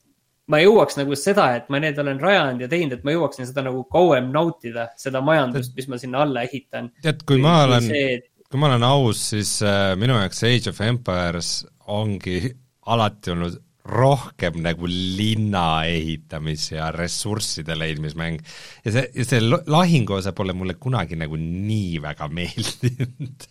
[0.50, 3.64] ma jõuaks nagu seda, et ma need olen rajanud ja teinud, et ma jõuaksin seda
[3.66, 6.90] nagu kauem nautida, seda majandust, mis ma sinna alla ehitan.
[7.04, 7.88] tead, kui ma olen,
[8.50, 11.54] kui ma olen aus, siis äh, minu jaoks Age of Empires
[11.94, 12.42] ongi
[12.94, 18.40] alati olnud rohkem nagu linna ehitamis- ja ressursside leidmismäng.
[18.84, 23.50] ja see, ja see lahingu osa pole mulle kunagi nagu nii väga meeldinud.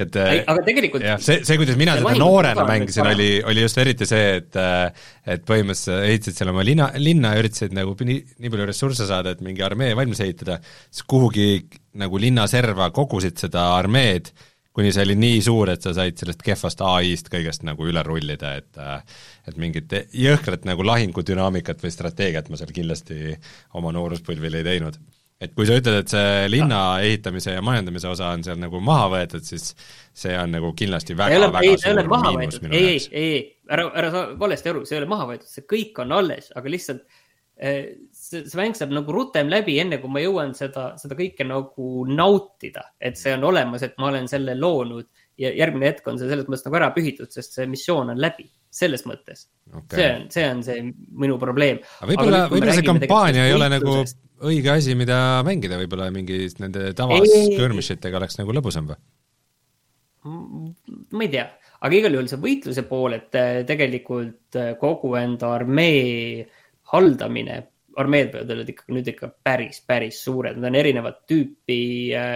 [0.00, 3.76] Et Ei, aga tegelikult jah, see, see, kuidas mina seda noorena mängisin, oli, oli just
[3.82, 8.52] eriti see, et et põhimõtteliselt ehitasid seal oma linna, linna ja üritasid nagu nii, nii
[8.54, 10.56] palju ressursse saada, et mingi armee valmis ehitada,
[10.88, 11.66] siis kuhugi
[12.00, 14.30] nagu linna serva kogusid seda armeed,
[14.76, 18.54] kuni see oli nii suur, et sa said sellest kehvast ai-st kõigest nagu üle rullida,
[18.60, 18.82] et
[19.50, 23.34] et mingit jõhkrat nagu lahingudünaamikat või strateegiat ma seal kindlasti
[23.78, 25.00] oma nooruspõlvil ei teinud.
[25.40, 29.06] Et kui sa ütled, et see linna ehitamise ja majandamise osa on seal nagu maha
[29.14, 29.70] võetud, siis
[30.12, 33.06] see on nagu kindlasti väga, väga ei, suur miinus minu ei, jaoks.
[33.08, 33.38] ei, ei,
[33.72, 36.74] ära, ära saa valesti aru, see ei ole maha võetud, see kõik on alles, aga
[36.74, 37.06] lihtsalt
[37.56, 37.80] eh,
[38.30, 42.06] see, see mäng saab nagu rutem läbi, enne kui ma jõuan seda, seda kõike nagu
[42.08, 45.08] nautida, et see on olemas, et ma olen selle loonud
[45.40, 48.48] ja järgmine hetk on see selles mõttes nagu ära pühitud, sest see missioon on läbi
[48.70, 49.48] selles mõttes.
[49.70, 49.96] Okay..
[49.96, 50.82] see on, see on see
[51.24, 51.80] minu probleem.
[52.06, 53.96] võib-olla, võib-olla see kampaania ei ole nagu
[54.50, 59.00] õige asi, mida mängida, võib-olla mingi nende tavaskõrmišitega oleks nagu lõbusam või?
[60.20, 61.46] ma ei tea,
[61.80, 66.44] aga igal juhul see võitluse pool, et äh, tegelikult äh, kogu enda armee
[66.92, 67.56] haldamine,
[68.00, 71.82] armeed võivad olla ikka nüüd ikka päris, päris suured, nad on erinevat tüüpi
[72.16, 72.34] äh,.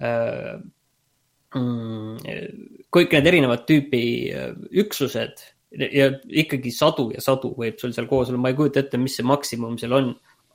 [0.00, 0.54] Äh,
[1.54, 2.20] mm,
[2.88, 8.30] kõik need erinevat tüüpi äh, üksused ja ikkagi sadu ja sadu võib sul seal koos
[8.30, 10.08] olla, ma ei kujuta ette, mis see maksimum seal on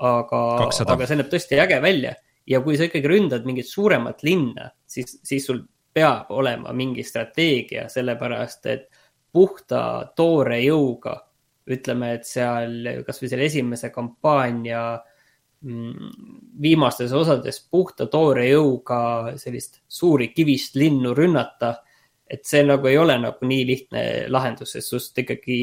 [0.04, 2.16] aga, aga see näeb tõesti äge välja.
[2.46, 5.64] Ja kui sa ikkagi ründad mingit suuremat linna, siis, siis sul
[5.96, 8.90] peab olema mingi strateegia, sellepärast et
[9.34, 11.16] puhta toore jõuga,
[11.72, 14.82] ütleme, et seal kasvõi selle esimese kampaania
[15.66, 16.09] mm,
[16.61, 18.99] viimastes osades puhta toore jõuga
[19.41, 21.76] sellist suuri kivist linnu rünnata.
[22.26, 24.01] et see nagu ei ole nagu nii lihtne
[24.34, 25.57] lahendus, sest sust ikkagi,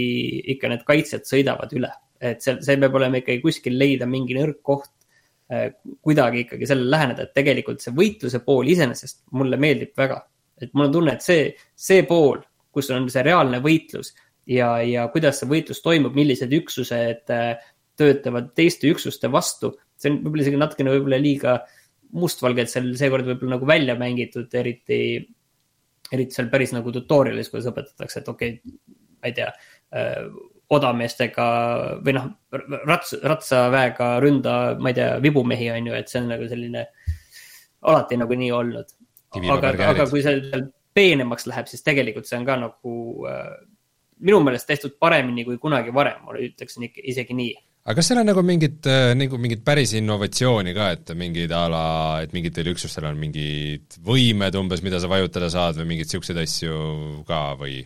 [0.54, 1.90] ikka need kaitsjad sõidavad üle
[2.22, 4.92] et see, see peab olema ikkagi kuskil leida mingi nõrk koht,
[5.52, 5.70] äh,
[6.04, 10.22] kuidagi ikkagi sellele läheneda, et tegelikult see võitluse pool iseenesest mulle meeldib väga.
[10.62, 12.38] et mul on tunne, et see, see pool,
[12.70, 14.12] kus on see reaalne võitlus
[14.50, 17.52] ja, ja kuidas see võitlus toimub, millised üksused äh,
[17.98, 21.58] töötavad teiste üksuste vastu, see on võib-olla isegi natukene võib-olla liiga
[22.18, 25.02] mustvalgelt seal seekord võib-olla nagu välja mängitud, eriti,
[26.12, 28.74] eriti seal päris nagu tutorial'is, kuidas õpetatakse, et okei okay,,
[29.22, 30.26] ma ei tea äh,
[30.72, 31.46] odameestega
[32.04, 32.28] või noh,
[32.88, 36.86] rats, ratsaväega ründa, ma ei tea, vibumehi on ju, et see on nagu selline
[37.92, 38.94] alati nagu nii olnud.
[39.52, 40.62] aga, aga kui see
[40.96, 42.96] peenemaks läheb, siis tegelikult see on ka nagu
[43.28, 43.52] äh,
[44.22, 47.52] minu meelest tehtud paremini kui kunagi varem, ma ütleksin ikka isegi nii
[47.82, 51.64] aga kas seal on nagu mingit, äh, nagu mingit päris innovatsiooni ka, et mingid a
[51.70, 51.86] la,
[52.22, 56.78] et mingitel üksustel on mingid võimed umbes, mida sa vajutada saad või mingeid siukseid asju
[57.26, 57.82] ka või?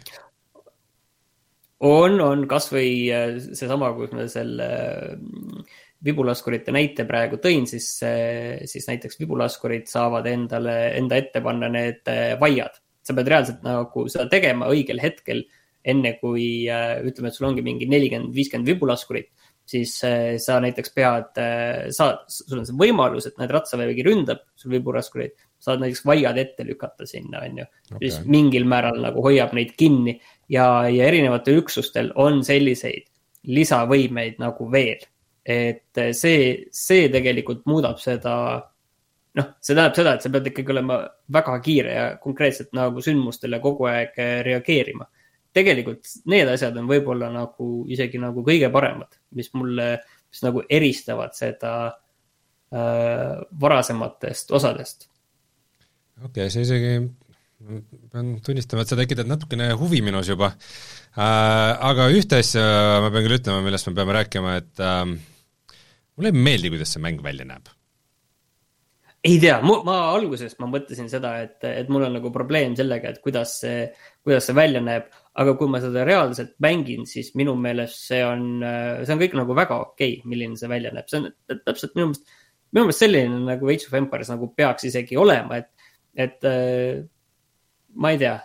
[1.87, 4.69] on, on kasvõi äh, seesama, kus ma selle
[5.17, 5.67] mm,
[6.07, 12.05] vibulaskurite näite praegu tõin, siis, äh, siis näiteks vibulaskurid saavad endale, enda ette panna need
[12.13, 12.83] äh, vaiad.
[13.07, 15.45] sa pead reaalselt nagu seda tegema õigel hetkel,
[15.87, 19.31] enne kui ütleme, et sul ongi mingi nelikümmend, viiskümmend vibulaskurit,
[19.67, 19.97] siis
[20.43, 21.41] sa näiteks pead,
[21.95, 26.67] saad, sul on see võimalus, et näed, ratsavägi ründab sul vibulaskureid, saad näiteks vaiad ette
[26.67, 27.67] lükata sinna, on ju
[27.99, 30.17] siis mingil määral nagu hoiab neid kinni
[30.53, 33.09] ja, ja erinevatel üksustel on selliseid
[33.47, 35.05] lisavõimeid nagu veel.
[35.47, 38.33] et see, see tegelikult muudab seda,
[39.39, 40.97] noh, see tähendab seda, et sa pead ikkagi olema
[41.37, 44.19] väga kiire ja konkreetselt nagu sündmustele kogu aeg
[44.49, 45.07] reageerima.
[45.57, 49.93] Tegelikult need asjad on võib-olla nagu isegi nagu kõige paremad, mis mulle,
[50.31, 55.09] mis nagu eristavad seda äh, varasematest osadest.
[56.23, 56.93] okei okay,, see isegi
[58.13, 61.73] pean tunnistama, et sa tekitad natukene huvi minus juba äh,.
[61.91, 62.67] aga ühte asja
[63.05, 65.03] ma pean küll ütlema, millest me peame rääkima, et äh,
[66.17, 67.73] mulle ei meeldi, kuidas see mäng välja näeb
[69.27, 73.23] ei tea, ma alguses ma mõtlesin seda, et, et mul on nagu probleem sellega, et
[73.25, 73.87] kuidas see,
[74.27, 75.09] kuidas see välja näeb.
[75.37, 78.63] Aga kui ma seda reaalselt mängin, siis minu meelest see on,
[79.05, 82.11] see on kõik nagu väga okei okay,, milline see välja näeb, see on täpselt minu
[82.11, 82.37] meelest,
[82.73, 86.49] minu meelest selline nagu Age of Empires nagu peaks isegi olema, et, et
[87.97, 88.39] ma ei tea.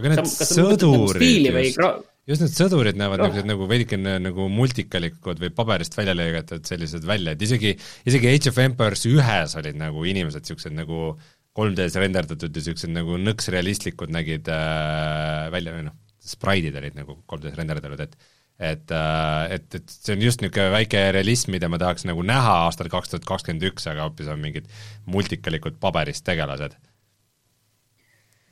[0.00, 3.28] aga need sõdurid just just need sõdurid näevad oh.
[3.28, 7.74] niisugused nagu veidikene nagu multikalikud või paberist välja lõigatud sellised välja, et isegi,
[8.08, 11.14] isegi Age of Empires ühes olid nagu inimesed niisugused nagu
[11.58, 17.18] 3D-s renderdatud ja niisugused nagu nõks realistlikud nägid äh, välja, või noh, spraidid olid nagu
[17.30, 18.16] 3D-s renderdatud, et
[18.60, 22.58] et, äh, et, et see on just niisugune väike realism, mida ma tahaks nagu näha
[22.66, 24.68] aastal kaks tuhat kakskümmend üks, aga hoopis on mingid
[25.08, 26.76] multikalikud paberist tegelased.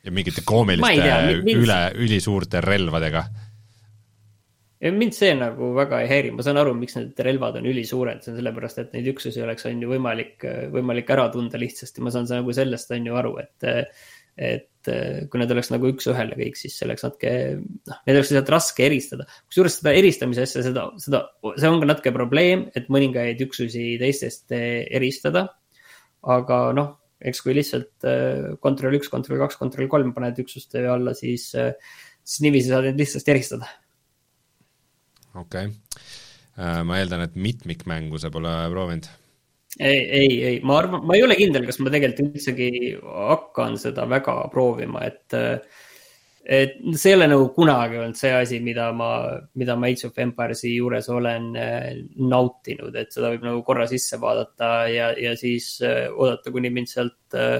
[0.06, 3.26] ja mingite koomiliste üle, ülisuurte relvadega
[4.78, 8.32] mind see nagu väga ei häiri, ma saan aru, miks need relvad on ülisuured, see
[8.32, 12.28] on sellepärast, et neid üksusi oleks, on ju võimalik, võimalik ära tunda lihtsasti, ma saan
[12.30, 13.68] nagu sellest on ju aru, et.
[14.39, 18.53] Et kui need oleks nagu üks-ühele kõik, siis see oleks natuke, noh, neid oleks lihtsalt
[18.55, 19.26] raske eristada.
[19.51, 21.24] kusjuures seda eristamise asja, seda, seda,
[21.59, 25.49] see on ka natuke probleem, et mõningaid üksusi teistest eristada.
[26.24, 28.09] aga noh, eks kui lihtsalt
[28.64, 33.34] kontroll üks, kontroll kaks, kontroll kolm paned üksuste alla, siis, siis niiviisi saad neid lihtsasti
[33.34, 33.68] eristada
[35.41, 35.74] okei okay.,
[36.59, 39.09] äh, ma eeldan, et mitmikmängu sa pole proovinud?
[39.78, 42.70] Ei, ei, ei, ma arvan, ma ei ole kindel, kas ma tegelikult üldsegi
[43.02, 45.38] hakkan seda väga proovima, et
[46.48, 49.10] et see ei ole nagu kunagi olnud see asi, mida ma,
[49.60, 51.90] mida ma Age of Empires'i juures olen äh,
[52.24, 56.88] nautinud, et seda võib nagu korra sisse vaadata ja, ja siis äh, oodata, kuni mind
[56.88, 57.58] sealt äh,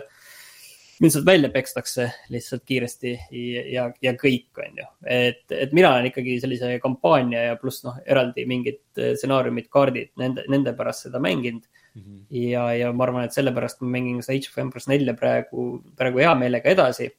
[1.03, 4.89] mind sealt välja pekstakse lihtsalt kiiresti ja, ja, ja kõik, on ju.
[5.05, 10.49] et, et mina olen ikkagi sellise kampaania ja pluss noh, eraldi mingid stsenaariumid, kaardid, nende,
[10.49, 11.69] nende pärast seda mänginud
[11.99, 12.03] mm.
[12.03, 12.43] -hmm.
[12.51, 16.25] ja, ja ma arvan, et sellepärast ma mängin seda Age of Empires nelja praegu, praegu
[16.25, 17.11] hea meelega edasi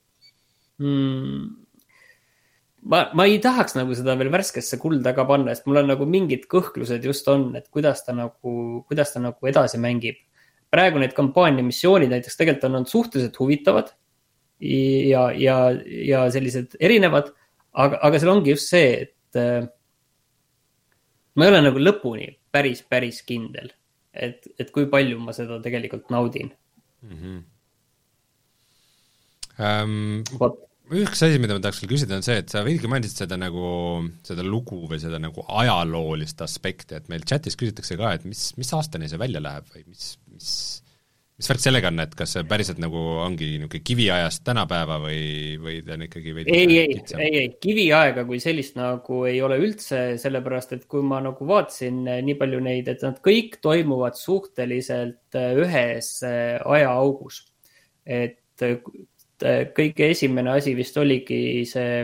[0.79, 1.67] mm
[2.87, 6.05] ma, ma ei tahaks nagu seda veel värskesse kulda ka panna, sest mul on nagu
[6.07, 10.19] mingid kõhklused just on, et kuidas ta nagu, kuidas ta nagu edasi mängib
[10.69, 13.91] praegu need kampaania missioonid näiteks tegelikult on olnud suhteliselt huvitavad.
[14.59, 15.57] ja, ja,
[15.87, 17.29] ja sellised erinevad,
[17.71, 19.63] aga, aga seal ongi just see, et äh,
[21.35, 23.71] ma ei ole nagu lõpuni päris, päris kindel,
[24.13, 26.51] et, et kui palju ma seda tegelikult naudin
[27.03, 27.15] mm.
[27.15, 27.39] -hmm.
[29.59, 30.23] Um,
[30.95, 33.63] üks asi, mida ma tahaks veel küsida, on see, et sa veidike mainisid seda nagu,
[34.23, 38.71] seda lugu või seda nagu ajaloolist aspekti, et meil chatis küsitakse ka, et mis, mis
[38.77, 40.53] aastani see välja läheb või mis, mis
[41.39, 45.21] mis värk sellega on, et kas see päriselt nagu ongi niisugune kiviajast tänapäeva või,
[45.63, 49.55] või ta on ikkagi veidi ei, ei, ei, ei, kiviaega kui sellist nagu ei ole
[49.63, 54.19] üldse, sellepärast et kui ma nagu vaatasin eh, nii palju neid, et nad kõik toimuvad
[54.19, 57.45] suhteliselt eh, ühes eh, ajaaugus.
[58.03, 62.01] et kõige esimene asi vist oligi see,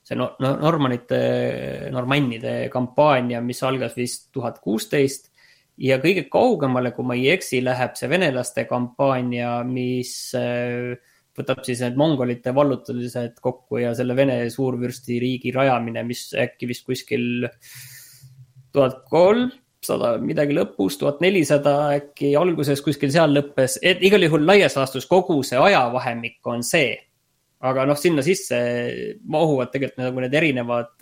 [0.00, 1.18] see no, no, Normanite,
[1.92, 5.28] Normannide kampaania, mis algas vist tuhat kuusteist
[5.78, 10.96] ja kõige kaugemale, kui ma ei eksi, läheb see venelaste kampaania, mis äh,
[11.38, 16.86] võtab siis need mongolite vallutamised kokku ja selle Vene suurvürsti riigi rajamine, mis äkki vist
[16.88, 17.46] kuskil
[18.74, 19.48] tuhat kolm
[19.84, 25.06] sada midagi lõpus, tuhat nelisada äkki alguses kuskil seal lõppes, et igal juhul laias laastus
[25.08, 26.96] kogu see ajavahemik on see.
[27.58, 28.58] aga noh, sinna sisse
[29.26, 30.92] mahuvad tegelikult nagu need erinevad,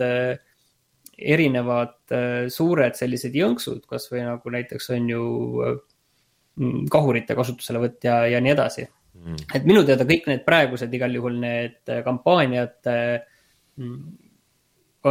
[1.17, 2.13] erinevad
[2.53, 5.25] suured sellised jõnksud, kasvõi nagu näiteks on ju
[5.65, 9.47] mm, kahurite kasutuselevõtt ja, ja nii edasi mm..
[9.57, 13.99] et minu teada kõik need praegused igal juhul need kampaaniad mm,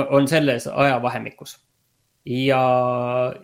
[0.06, 1.58] on selles ajavahemikus
[2.26, 2.62] ja,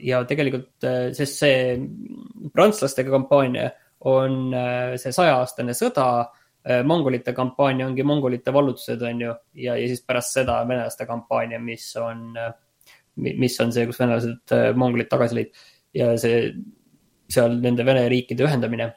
[0.02, 1.78] ja tegelikult, äh, sest see
[2.54, 3.70] prantslastega kampaania
[4.10, 6.08] on äh, see sajaaastane sõda.
[6.62, 9.32] Äh, mongolite kampaania ongi mongolite vallutused, on ju,
[9.64, 12.36] ja, ja siis pärast seda venelaste kampaania, mis on,
[13.16, 15.64] mis on see, kus venelased mongolid tagasi lõid
[15.98, 16.52] ja see
[17.32, 18.92] seal nende Vene riikide ühendamine.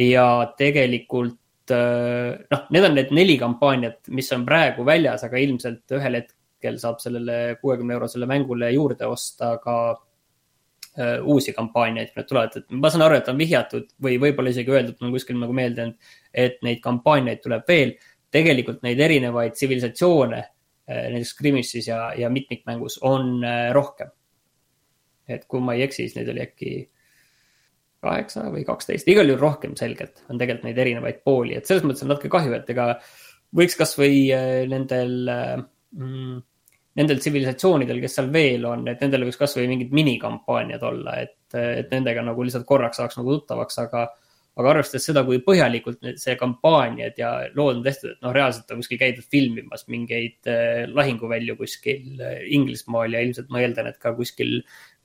[0.00, 0.26] ja
[0.58, 1.38] tegelikult
[1.70, 6.98] noh, need on need neli kampaaniat, mis on praegu väljas, aga ilmselt ühel hetkel saab
[7.04, 10.09] sellele kuuekümne eurosele mängule juurde osta ka äh,
[10.98, 14.72] uusi kampaaniaid, kui need tulevad, et ma saan aru, et on vihjatud või võib-olla isegi
[14.74, 16.08] öeldud, mul kuskil nagu meelde jäänud,
[16.44, 17.98] et neid kampaaniaid tuleb veel.
[18.30, 24.10] tegelikult neid erinevaid tsivilisatsioone äh, näiteks Grimissis ja, ja mitmikmängus on äh, rohkem.
[25.28, 26.74] et kui ma ei eksi, siis neid oli äkki
[28.02, 32.02] kaheksa või kaksteist, igal juhul rohkem selgelt on tegelikult neid erinevaid pooli, et selles mõttes
[32.02, 32.86] on natuke kahju, et ega
[33.54, 34.30] võiks kasvõi
[34.70, 36.40] nendel mm,
[37.00, 41.92] nendel tsivilisatsioonidel, kes seal veel on, et nendel võiks kasvõi mingid minikampaaniad olla, et, et
[41.92, 44.04] nendega nagu lihtsalt korraks saaks nagu tuttavaks, aga,
[44.60, 48.82] aga arvestades seda, kui põhjalikult see kampaaniad ja lood on tehtud, et noh, reaalselt on
[48.82, 54.12] kuskil käidud filmimas mingeid äh, lahinguvälju kuskil äh, Inglismaal ja ilmselt ma eeldan, et ka
[54.18, 54.58] kuskil,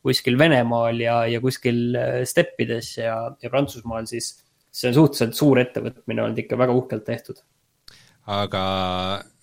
[0.05, 4.33] kuskil Venemaal ja, ja kuskil äh, steppides ja, ja Prantsusmaal, siis
[4.75, 7.39] see on suhteliselt suur ettevõtmine olnud ikka väga uhkelt tehtud.
[8.25, 8.61] aga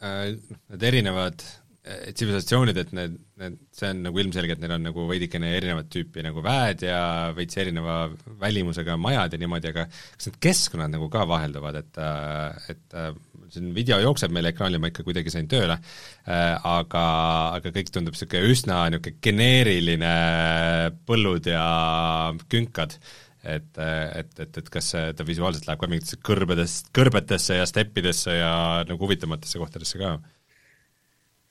[0.02, 0.34] äh,
[0.68, 5.06] need erinevad Eh, tsivilisatsioonid, et need, need, see on nagu ilmselge, et neil on nagu
[5.08, 7.00] veidikene erinevat tüüpi nagu väed ja
[7.34, 7.96] veits erineva
[8.38, 11.98] välimusega majad ja niimoodi, aga kas need keskkonnad nagu ka vahelduvad, et,
[12.70, 12.94] et
[13.52, 15.74] siin video jookseb meil ekraanil, ma ikka kuidagi sain tööle,
[16.26, 17.02] aga,
[17.58, 20.14] aga kõik tundub niisugune üsna niisugune geneeriline
[21.08, 21.66] põllud ja
[22.52, 22.94] künkad
[23.42, 28.38] et, et, et, et kas see, ta visuaalselt läheb ka mingitesse kõrbedest, kõrbetesse ja steppidesse
[28.38, 28.52] ja
[28.86, 30.14] nagu huvitavatesse kohtadesse ka?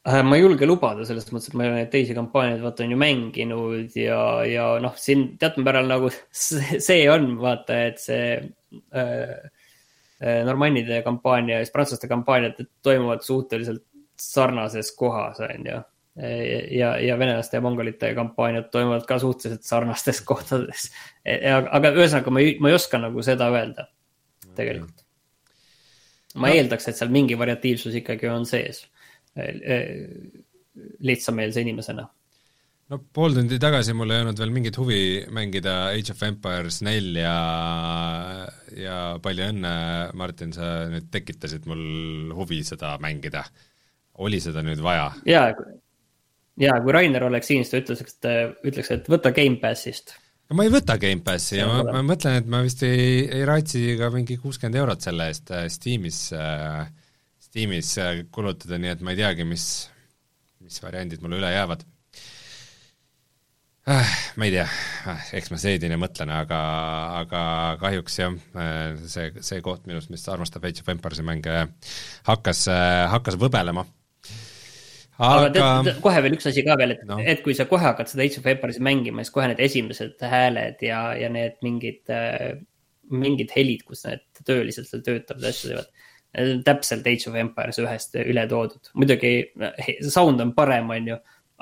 [0.02, 2.82] Äh, ma ei julge lubada selles mõttes, et ma ei ole neid teisi kampaaniaid vaata
[2.82, 6.08] on ju mänginud ja, ja noh, siin teatud määral nagu
[6.88, 8.32] see, on vaata, et see
[8.98, 9.36] äh,
[10.26, 13.86] äh normannide kampaania ja siis prantslaste kampaaniad toimuvad suhteliselt
[14.18, 15.78] sarnases kohas, on ju.
[16.76, 20.88] ja, ja venelaste ja mongolite kampaaniad toimuvad ka suhteliselt sarnastes kohtades.
[21.26, 23.86] aga ühesõnaga, ma ei, ma ei oska nagu seda öelda
[24.58, 25.06] tegelikult.
[26.36, 26.56] ma no.
[26.56, 28.82] eeldaks, et seal mingi variatiivsus ikkagi on sees
[31.02, 32.08] lihtsameelse inimesena
[32.92, 35.02] no pool tundi tagasi mul ei olnud veel mingit huvi
[35.34, 37.36] mängida Age of Empires nelja
[38.76, 39.76] ja palju õnne,
[40.20, 43.46] Martin, sa nüüd tekitasid mul huvi seda mängida.
[44.22, 45.08] oli seda nüüd vaja?
[45.26, 45.54] jaa,
[46.60, 50.16] jaa, kui Rainer oleks siin, siis ta ütleks, et, ütleks, et võta Gamepassist.
[50.52, 54.12] ma ei võta Gamepassi ja ma, ma mõtlen, et ma vist ei, ei raatsi ka
[54.14, 56.84] mingi kuuskümmend eurot selle eest äh, Steamis äh,
[57.52, 59.66] Steamis äh, kulutada, nii et ma ei teagi, mis,
[60.64, 61.82] mis variandid mulle üle jäävad
[63.92, 64.12] äh,.
[64.40, 64.64] ma ei tea,
[65.12, 66.60] äh, eks ma seedin ja mõtlen, aga,
[67.20, 67.42] aga
[67.82, 71.66] kahjuks jah, äh, see, see koht minust, mis armastab Age of Empire'i mänge,
[72.30, 72.62] hakkas,
[73.18, 73.84] hakkas võbelema
[75.20, 77.84] aga, aga tead, kohe veel üks asi ka veel, et no., et kui sa kohe
[77.84, 82.16] hakkad seda Age of Empire'i mängima, siis kohe need esimesed hääled ja, ja need mingid,
[83.12, 85.92] mingid helid, kus need töölised seal töötavad ja asju teevad
[86.66, 89.34] täpselt Age of Empires ühest üle toodud, muidugi
[90.08, 91.18] sound on parem, on ju,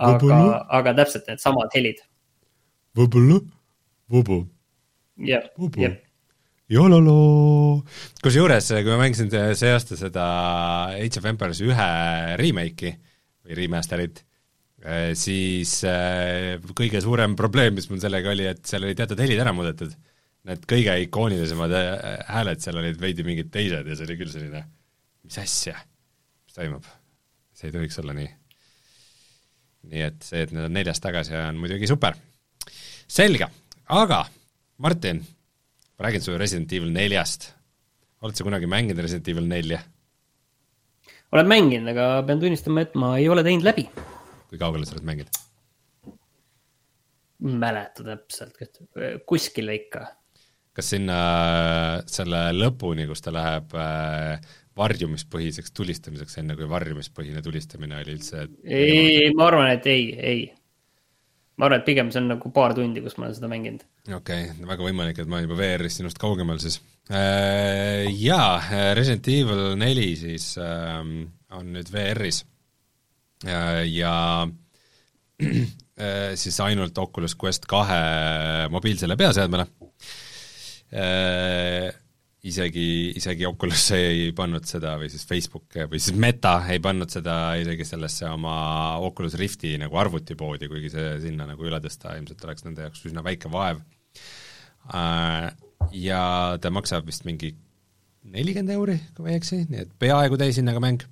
[0.09, 0.43] aga,
[0.79, 2.03] aga täpselt needsamad helid.
[2.97, 3.41] võib-olla,
[4.13, 4.45] võib-olla.
[5.25, 5.49] jah,
[5.79, 5.97] jah
[6.69, 7.81] Jololo.
[8.21, 10.25] kusjuures, kui ma mängisin see aasta seda
[10.93, 11.87] Age of Empires ühe
[12.37, 14.21] remake'i või remaster'it,
[14.83, 19.41] eh, siis eh, kõige suurem probleem, mis mul sellega oli, et seal olid teatud helid
[19.41, 19.97] ära muudetud
[20.49, 21.91] need kõige ikoonilisemad äh,
[22.29, 24.63] hääled seal olid veidi mingid teised ja see oli küll selline,
[25.25, 25.75] mis asja,
[26.47, 26.87] mis toimub?
[27.59, 28.29] see ei tohiks olla nii.
[29.91, 32.15] nii et see, et need on neljas tagasi, on muidugi super.
[33.09, 33.49] selge,
[33.91, 34.23] aga
[34.79, 35.21] Martin,
[35.97, 37.51] ma räägin sulle Resident Evil neljast.
[38.23, 39.81] oled sa kunagi mänginud Resident Evil nelja?
[41.35, 43.85] olen mänginud, aga pean tunnistama, et ma ei ole teinud läbi.
[44.49, 45.43] kui kaugele sa oled mänginud?
[47.39, 48.57] mäleta täpselt,
[49.27, 50.07] kuskile ikka
[50.79, 51.19] kas sinna
[52.09, 58.45] selle lõpuni, kus ta läheb äh, varjumispõhiseks tulistamiseks, enne kui varjumispõhine tulistamine oli üldse?
[58.63, 60.45] ei, ma arvan, et ei, ei.
[61.59, 63.83] ma arvan, et pigem see on nagu paar tundi, kus ma olen seda mänginud.
[64.07, 66.79] okei okay,, väga võimalik, et ma olen juba VR-is sinust kaugemal siis
[67.11, 68.07] äh,.
[68.15, 68.55] Jaa,
[68.95, 71.03] Resident Evil neli siis äh,
[71.59, 72.45] on nüüd VR-is
[73.43, 74.15] äh, ja
[75.43, 77.99] äh, siis ainult Oculus Quest kahe
[78.71, 79.67] mobiilsele peaseadmele
[79.99, 80.28] Äh,
[82.47, 87.35] isegi, isegi Oculus ei pannud seda või siis Facebook või siis Meta ei pannud seda
[87.59, 92.67] isegi sellesse oma Oculus Rifti nagu arvutipoodi, kuigi see sinna nagu üle tõsta ilmselt oleks
[92.67, 93.81] nende jaoks üsna väike vaev.
[94.95, 95.49] Äh,
[95.95, 96.23] ja
[96.61, 97.51] ta maksab vist mingi
[98.29, 101.03] nelikümmend euri, kui ma ei eksi, nii et peaaegu täishinnaga mäng.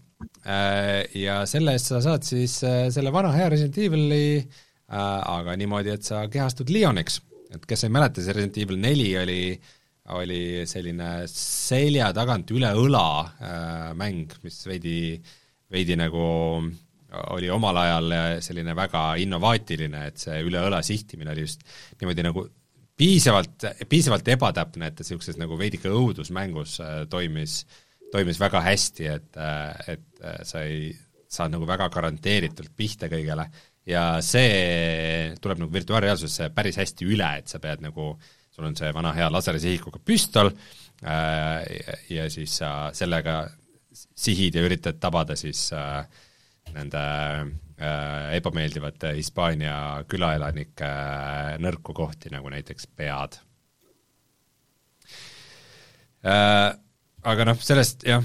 [0.48, 4.48] Äh, ja selle eest sa saad siis selle vana hea Resident Evil'i,
[4.88, 7.20] aga niimoodi, et sa kehastud Leoniks
[7.56, 9.42] et kes ei mäleta, see Resident Evil neli oli,
[10.18, 15.16] oli selline selja tagant üle õla äh, mäng, mis veidi,
[15.72, 16.28] veidi nagu
[17.32, 21.64] oli omal ajal selline väga innovaatiline, et see üle õla sihtimine oli just
[22.02, 22.44] niimoodi nagu
[22.98, 27.62] piisavalt, piisavalt ebatäpne, et ta niisuguses nagu veidike õudusmängus äh, toimis,
[28.14, 30.90] toimis väga hästi, et, äh, et äh, sa ei,
[31.30, 33.46] saad nagu väga garanteeritult pihta kõigele
[33.88, 38.12] ja see tuleb nagu virtuaalreaalsusesse päris hästi üle, et sa pead nagu,
[38.52, 41.64] sul on see vana hea lasersihikuga püstol äh,
[42.12, 43.46] ja siis sa sellega
[44.18, 46.04] sihid ja üritad tabada siis äh,
[46.76, 47.04] nende
[47.80, 49.78] äh, ebameeldivate Hispaania
[50.10, 53.40] külaelanike äh, nõrku kohti, nagu näiteks pead
[56.26, 56.76] äh,.
[57.28, 58.24] Aga noh, sellest jah,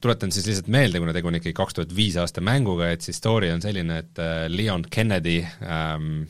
[0.00, 3.18] tuletan siis lihtsalt meelde, kuna tegu on ikkagi kaks tuhat viis aasta mänguga, et siis
[3.20, 6.22] story on selline, et äh, Leon Kennedy ähm,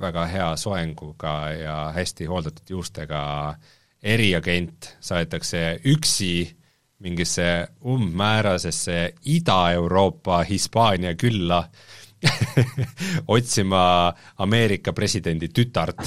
[0.00, 3.20] väga hea soenguga ja hästi hooldatud juustega
[4.02, 6.50] eriagent saadetakse üksi
[7.00, 11.62] mingisse umbmäärasesse Ida-Euroopa Hispaania külla
[13.36, 16.02] otsima Ameerika presidendi tütart.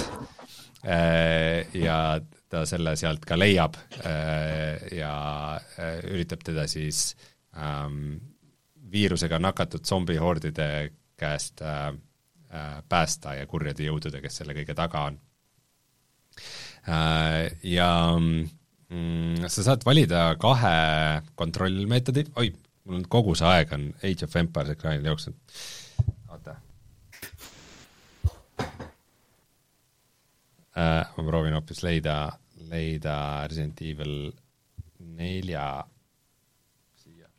[0.83, 2.19] Äh, ja
[2.53, 5.13] ta selle sealt ka leiab äh, ja
[5.57, 7.13] äh, üritab teda siis
[7.57, 8.17] ähm,
[8.93, 10.67] viirusega nakatud zombihordide
[11.17, 11.93] käest äh,
[12.89, 15.15] päästa ja kurjade jõudude, kes selle kõige taga on.
[17.65, 17.87] Ja
[18.19, 20.75] mm, sa saad valida kahe
[21.39, 22.51] kontrollmeetodi, oi,
[22.85, 25.57] mul on kogu see aeg on Age of Empires ekraanil jooksnud,
[26.29, 26.53] oota.
[30.77, 32.19] Ma proovin hoopis leida
[32.69, 33.15] leida
[33.47, 34.31] Resident Evil
[34.99, 35.65] nelja
[36.99, 37.29] siia.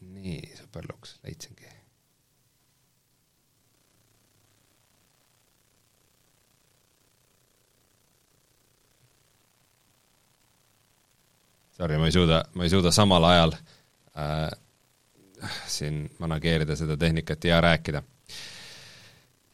[0.00, 1.74] nii, sõberluks, leidsingi.
[11.78, 13.52] Sorry, ma ei suuda, ma ei suuda samal ajal
[14.18, 14.48] äh,
[15.68, 18.02] siin manageerida seda tehnikat ja rääkida.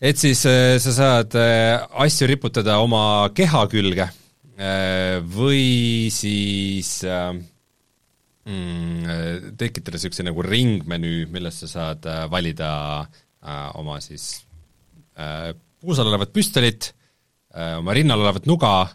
[0.00, 7.04] et siis äh, sa saad äh, asju riputada oma keha külge äh, või siis
[8.44, 12.72] mm, tekitada niisuguse nagu ringmenüü, millest sa saad valida
[13.80, 14.44] oma siis
[15.80, 16.94] puusal olevat püstolit,
[17.52, 18.88] oma rinnal olevat nuga,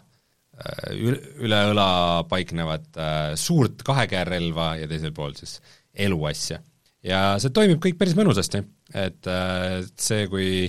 [0.90, 1.90] üle õla
[2.28, 2.98] paiknevat
[3.38, 5.60] suurt kahekäärelva ja teisel pool siis
[5.94, 6.58] eluasja
[7.06, 8.62] ja see toimib kõik päris mõnusasti,
[8.96, 10.68] et äh, see, kui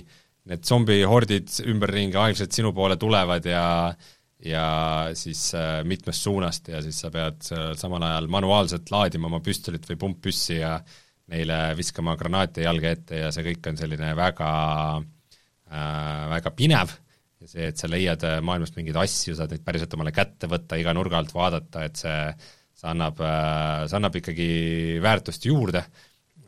[0.50, 3.66] need zombihordid ümberringi aeglaselt sinu poole tulevad ja
[4.42, 4.66] ja
[5.14, 7.44] siis äh, mitmest suunast ja siis sa pead
[7.78, 10.80] samal ajal manuaalselt laadima oma püstolit või pumppüssi ja
[11.32, 14.50] neile viskama granaate jalge ette ja see kõik on selline väga
[14.98, 16.96] äh,, väga pinev.
[17.42, 20.80] Ja see, et sa leiad äh, maailmast mingeid asju, saad neid päriselt omale kätte võtta,
[20.82, 22.18] iga nurga alt vaadata, et see,
[22.82, 24.50] see annab see annab ikkagi
[25.06, 25.86] väärtust juurde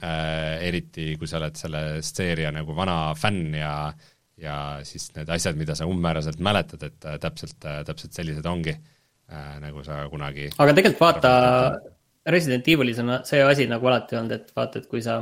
[0.03, 3.75] äh,, eriti kui sa oled selle seeria nagu vana fänn ja
[4.43, 8.73] ja siis need asjad, mida sa umbmääraselt mäletad, et äh, täpselt, äh, täpselt sellised ongi
[8.73, 11.33] äh,, nagu sa kunagi aga tegelikult vaata,
[12.33, 15.19] Resident Evilis on see asi nagu alati olnud, et vaata, et kui sa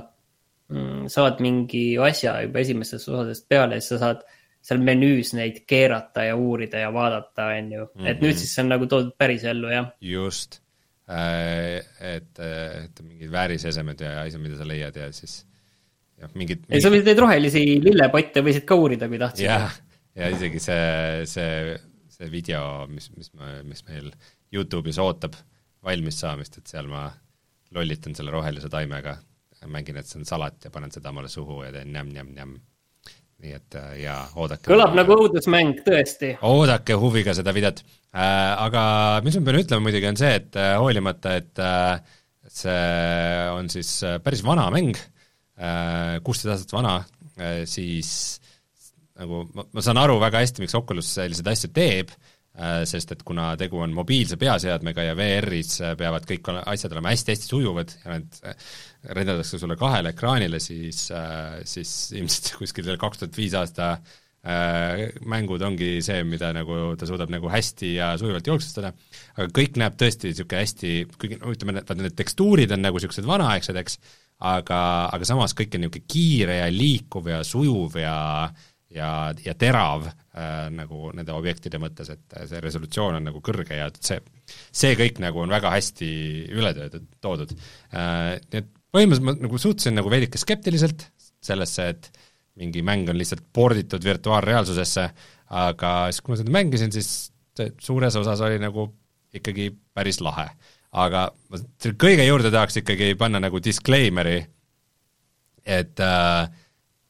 [0.71, 4.25] mm, saad mingi asja juba esimestest osadest peale, siis sa saad
[4.61, 8.41] seal menüüs neid keerata ja uurida ja vaadata, on ju, et nüüd mhm.
[8.43, 9.89] siis see on nagu toodud päris ellu, jah.
[10.05, 10.60] just,
[11.11, 15.41] et, et mingid väärisesemed ja asjad, mida sa leiad ja siis
[16.21, 16.75] jah, mingid, mingid....
[16.75, 19.47] ei, sa võisid neid rohelisi lillepotte võisid ka uurida, kui tahtsid.
[19.47, 19.73] jah,
[20.17, 21.75] ja isegi see, see,
[22.11, 24.11] see video, mis, mis ma, mis meil
[24.51, 25.35] Youtube'is ootab
[25.85, 27.07] valmis saamist, et seal ma
[27.75, 29.15] lollitan selle rohelise taimega,
[29.71, 32.57] mängin, et see on salat ja panen seda omale suhu ja teen njam-njam-njam
[33.41, 34.67] nii et äh, ja oodake.
[34.69, 36.35] kõlab nagu õudusmäng, tõesti.
[36.47, 38.23] oodake huviga seda videot äh,.
[38.67, 38.83] aga
[39.25, 42.19] mis ma pean ütlema muidugi, on see, et äh, hoolimata, et äh,
[42.51, 42.83] see
[43.55, 46.99] on siis äh, päris vana mäng äh,, kuusteist aastat vana
[47.37, 48.11] äh,, siis
[49.21, 52.30] nagu ma, ma saan aru väga hästi, miks Oculus selliseid asju teeb äh,,
[52.85, 57.93] sest et kuna tegu on mobiilse peaseadmega ja VR-is peavad kõik asjad olema hästi-hästi sujuvad
[58.01, 58.39] ja need
[59.09, 65.07] renderdatakse sulle kahele ekraanile, siis, äh, siis ilmselt kuskil seal kaks tuhat viis aasta äh,
[65.29, 68.93] mängud ongi see, mida nagu ta suudab nagu hästi ja sujuvalt jooksustada,
[69.37, 73.27] aga kõik näeb tõesti niisugune hästi, kuigi no ütleme, vaata need tekstuurid on nagu niisugused
[73.27, 73.97] vanaaegsed, eks,
[74.51, 74.81] aga,
[75.13, 78.17] aga samas kõik on niisugune kiire ja liikuv ja sujuv ja
[78.95, 79.11] ja,
[79.45, 84.19] ja terav äh, nagu nende objektide mõttes, et see resolutsioon on nagu kõrge ja see,
[84.71, 86.11] see kõik nagu on väga hästi
[86.51, 88.37] üle töötud, toodud äh,.
[88.51, 91.07] Nii et põhimõtteliselt ma nagu suhtusin nagu veidike skeptiliselt
[91.41, 92.11] sellesse, et
[92.59, 95.05] mingi mäng on lihtsalt porditud virtuaalreaalsusesse,
[95.61, 98.89] aga siis, kui ma seda mängisin, siis see suures osas oli nagu
[99.35, 100.49] ikkagi päris lahe.
[100.91, 104.41] aga ma selle kõige juurde tahaks ikkagi panna nagu disclaimer'i,
[105.63, 106.49] et äh,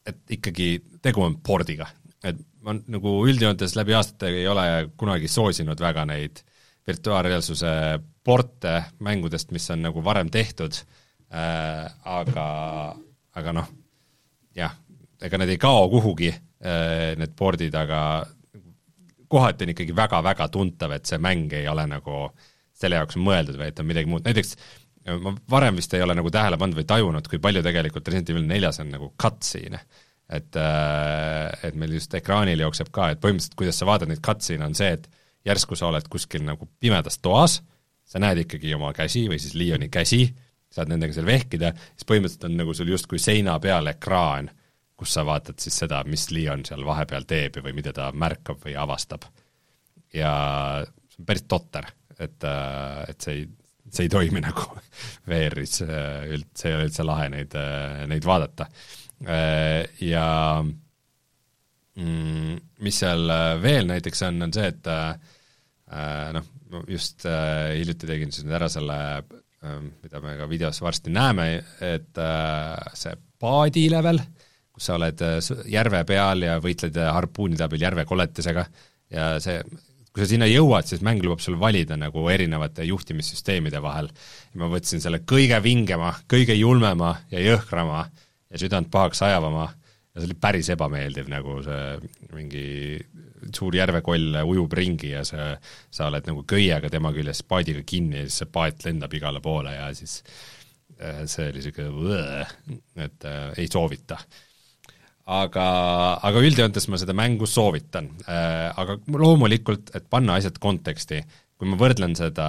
[0.06, 0.70] et ikkagi
[1.02, 1.86] tegu on pordiga.
[2.24, 4.64] et ma nagu üldjoontes läbi aastate ei ole
[4.96, 6.42] kunagi soosinud väga neid
[6.86, 7.72] virtuaalreaalsuse
[8.24, 10.86] porte mängudest, mis on nagu varem tehtud äh,
[11.32, 12.46] äh,, aga,
[13.34, 13.68] aga noh,
[14.56, 14.74] jah,
[15.22, 18.00] ega need ei kao kuhugi äh,, need board'id, aga
[19.32, 22.26] kohati on ikkagi väga-väga tuntav, et see mäng ei ole nagu
[22.76, 24.56] selle jaoks mõeldud, vaid on midagi muud, näiteks
[25.22, 28.46] ma varem vist ei ole nagu tähele pannud või tajunud, kui palju tegelikult Resident Evil
[28.48, 29.80] neljas on nagu cutscene'e.
[30.32, 34.64] et, äh, et meil just ekraanil jookseb ka, et põhimõtteliselt kuidas sa vaatad neid cutscene'e,
[34.64, 35.08] on see, et
[35.44, 37.58] järsku sa oled kuskil nagu pimedas toas,
[38.04, 40.24] sa näed ikkagi oma käsi või siis Leoni käsi,
[40.72, 44.48] saad nendega seal vehkida, siis põhimõtteliselt on nagu sul justkui seina peal ekraan,
[44.96, 48.76] kus sa vaatad siis seda, mis Leon seal vahepeal teeb või mida ta märkab või
[48.78, 49.26] avastab.
[50.14, 50.32] ja
[51.08, 51.86] see on päris totter,
[52.18, 53.46] et, äh, et see ei,
[53.92, 54.80] see ei toimi nagu
[55.28, 57.56] VR-is üld-, see ei ole üldse lahe neid,
[58.10, 58.68] neid vaadata.
[60.02, 60.26] Ja
[61.94, 63.22] mm, mis seal
[63.62, 64.90] veel näiteks on, on see, et
[66.38, 66.48] noh,
[66.88, 68.96] just hiljuti tegin siis nüüd ära selle,
[70.02, 71.46] mida me ka videos varsti näeme,
[71.86, 72.22] et
[72.98, 74.18] see paadi level,
[74.72, 75.22] kus sa oled
[75.70, 78.66] järve peal ja võitled harpuunide abil järvekoletisega
[79.12, 79.60] ja see
[80.12, 84.10] kui sa sinna jõuad, siis mäng lubab sul valida nagu erinevate juhtimissüsteemide vahel.
[84.52, 88.04] ja ma võtsin selle kõige vingema, kõige julmema ja jõhkrama
[88.52, 89.70] ja südant pahaks ajavama
[90.12, 92.66] ja see oli päris ebameeldiv, nagu see mingi
[93.56, 95.54] suur järvekoll ujub ringi ja sa,
[95.90, 99.72] sa oled nagu köiega tema küljes paadiga kinni ja siis see paat lendab igale poole
[99.74, 100.20] ja siis
[101.00, 102.46] äh, see oli niisugune,
[103.08, 104.20] et äh, ei soovita
[105.32, 105.64] aga,
[106.24, 108.68] aga üldjoontes ma seda mängu soovitan äh,.
[108.82, 111.22] Aga loomulikult, et panna asjad konteksti,
[111.60, 112.46] kui ma võrdlen seda,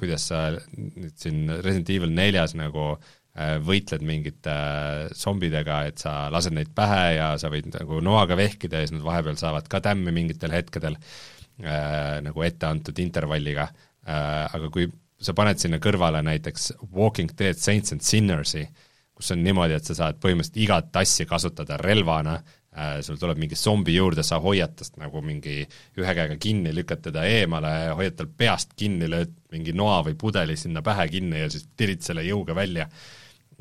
[0.00, 6.28] kuidas sa nüüd siin Resident Evil neljas nagu äh, võitled mingite äh, zombidega, et sa
[6.34, 9.82] lased neid pähe ja sa võid nagu noaga vehkida ja siis nad vahepeal saavad ka
[9.84, 14.90] tämmi mingitel hetkedel äh, nagu etteantud intervalliga äh,, aga kui
[15.24, 18.83] sa paned sinna kõrvale näiteks Walking Dead Saints and Sinners'i äh,,
[19.24, 23.56] kus on niimoodi, et sa saad põhimõtteliselt igat asja kasutada relvana äh,, sul tuleb mingi
[23.56, 28.28] zombi juurde, sa hoiad tast nagu mingi ühe käega kinni, lükkad teda eemale, hoiad tal
[28.28, 32.56] peast kinni, lööd mingi noa või pudeli sinna pähe kinni ja siis tirid selle jõuga
[32.58, 32.84] välja,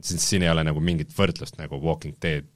[0.02, 2.50] siis siin ei ole nagu mingit võrdlust, nagu Walking Dead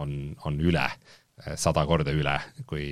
[0.00, 0.14] on,
[0.48, 2.38] on üle, äh, sada korda üle,
[2.70, 2.86] kui,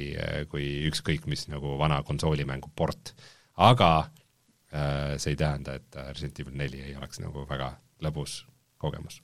[0.53, 3.15] kui ükskõik mis nagu vana konsoolimängu port.
[3.57, 7.73] aga äh, see ei tähenda, et Resident Evil neli ei oleks nagu väga
[8.05, 8.43] lõbus
[8.79, 9.23] kogemus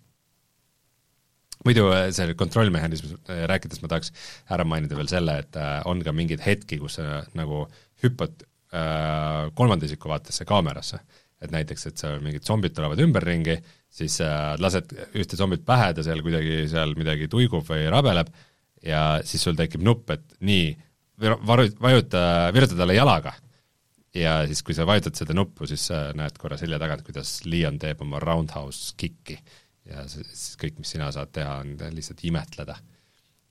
[1.64, 4.12] muidu äh, selle kontrollmehhanismist äh, rääkides ma tahaks
[4.52, 7.64] ära mainida veel selle, et äh, on ka mingeid hetki, kus sa nagu
[8.05, 8.44] hüppad
[8.74, 11.00] äh, kolmanda isiku vaatesse kaamerasse.
[11.44, 13.59] et näiteks, et seal mingid zombid tulevad ümberringi,
[13.92, 18.30] siis äh, lased ühte zombit pähe, ta seal kuidagi seal midagi tuigub või rabeleb
[18.84, 20.70] ja siis sul tekib nupp, et nii,
[21.20, 22.22] varu-, vajuta,
[22.55, 23.34] viruta talle jalaga.
[24.14, 27.78] ja siis, kui sa vajutad seda nuppu, siis sa näed korra selja tagant, kuidas Leon
[27.82, 29.36] teeb oma roundhouse kick'i
[29.89, 32.76] ja siis kõik, mis sina saad teha, on lihtsalt imetleda.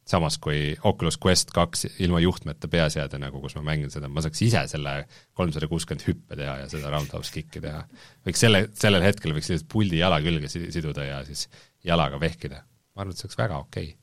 [0.06, 4.66] samas kui Oculus Quest kaks ilma juhtmeta peaseadena, kus ma mängin seda, ma saaks ise
[4.68, 7.86] selle kolmsada kuuskümmend hüppe teha ja seda roundhouse kick'i teha.
[8.28, 11.48] võiks selle, sellel hetkel võiks lihtsalt puldi jala külge siduda ja siis
[11.84, 12.64] jalaga vehkida.
[12.96, 13.98] ma arvan, et see oleks väga okei okay.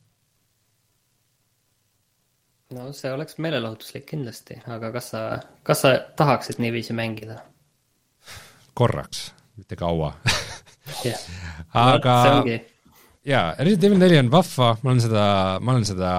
[2.79, 5.25] no see oleks meelelahutuslik kindlasti, aga kas sa,
[5.67, 7.43] kas sa tahaksid niiviisi mängida?
[8.75, 10.15] korraks, mitte kaua
[11.77, 12.17] aga
[13.27, 15.25] jaa, Resident Evil neli on vahva, ma olen seda,
[15.63, 16.11] ma olen seda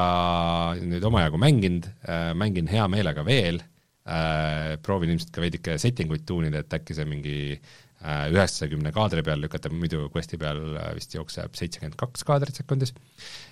[0.80, 6.28] nüüd omajagu mänginud äh,, mängin hea meelega veel äh,, proovin ilmselt ka veidike setting uid
[6.30, 10.62] tuunida, et äkki see mingi äh, üheksakümne kaadri peal lükata, muidu quest'i peal
[10.98, 12.94] vist jookseb seitsekümmend kaks kaadrit sekundis.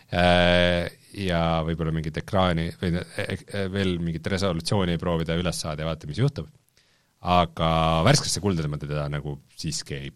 [0.09, 6.21] Ja võib-olla mingit ekraani või äh, veel mingit resolutsiooni proovida üles saada ja vaadata, mis
[6.21, 6.49] juhtub.
[7.19, 7.69] aga
[8.07, 10.11] värskesse kulda ma teda nagu siiski ei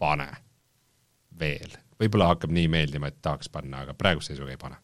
[0.00, 0.28] pane
[1.40, 4.80] veel, võib-olla hakkab nii meeldima, et tahaks panna, aga praeguse seisuga ei pane.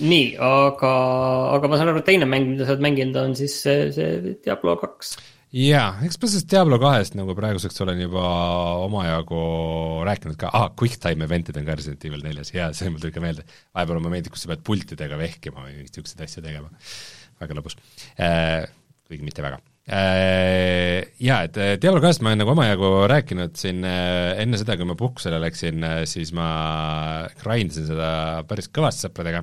[0.00, 0.92] nii, aga,
[1.56, 4.34] aga ma saan aru, et teine mäng, mida sa oled mänginud, on siis see, see
[4.44, 5.12] Diablo kaks.
[5.56, 8.24] jaa, eks ma sellest Diablo kahest nagu praeguseks olen juba
[8.86, 9.40] omajagu
[10.08, 13.12] rääkinud ka, aa ah,, QuickTime event'id on ka Resident Evil neljas, jaa, see mul tuli
[13.16, 13.44] ka meelde.
[13.76, 16.72] vahepeal mulle meeldib, kus sa pead pultidega vehkima või mingeid niisuguseid asju tegema.
[17.42, 17.76] väga lõbus
[18.16, 18.62] äh,,
[19.08, 19.60] kuigi mitte väga
[21.24, 24.86] jaa, et äh, Diablo kahest ma olen nagu omajagu rääkinud siin äh, enne seda, kui
[24.86, 26.48] ma puhkusele läksin, siis ma
[27.40, 28.10] grindasin seda
[28.48, 29.42] päris kõvasti sõpradega.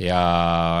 [0.00, 0.20] Ja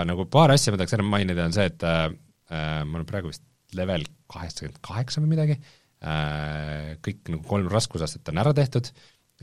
[0.08, 2.10] nagu paar asja ma tahaks ära mainida, on see, et äh,
[2.50, 3.44] ma olen praegu vist
[3.76, 5.56] level kaheksakümmend kaheksa või midagi.
[6.00, 8.88] Äh,, kõik nagu kolm raskusastet on ära tehtud.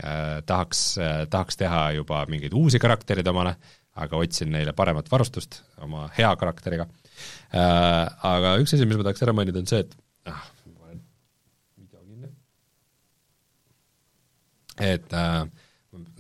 [0.02, 3.54] Äh,, tahaks äh,, tahaks teha juba mingeid uusi karaktereid omale,
[3.98, 6.88] aga otsin neile paremat varustust oma hea karakteriga.
[6.88, 7.07] äh,, Äh,
[7.54, 9.96] aga üks asi, mis ma tahaks ära mainida, on see, et
[10.30, 11.04] ah, ma panen
[11.78, 12.32] video kinni.
[14.90, 15.44] et äh,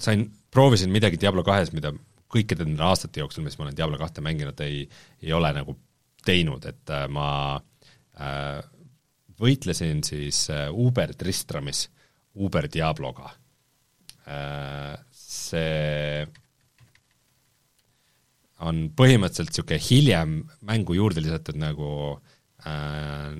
[0.02, 1.94] sain, proovisin midagi Diablo kahes, mida
[2.32, 4.86] kõikide nende aastate jooksul, mis ma olen Diablo kahte mänginud, ei,
[5.24, 5.78] ei ole nagu
[6.28, 7.30] teinud, et äh, ma
[9.38, 11.84] võitlesin siis Uber Tristramis
[12.38, 13.30] Uber Diabloga.
[15.14, 16.26] See
[18.66, 21.90] on põhimõtteliselt niisugune hiljem mängu juurde lisatud nagu
[22.66, 23.36] äh,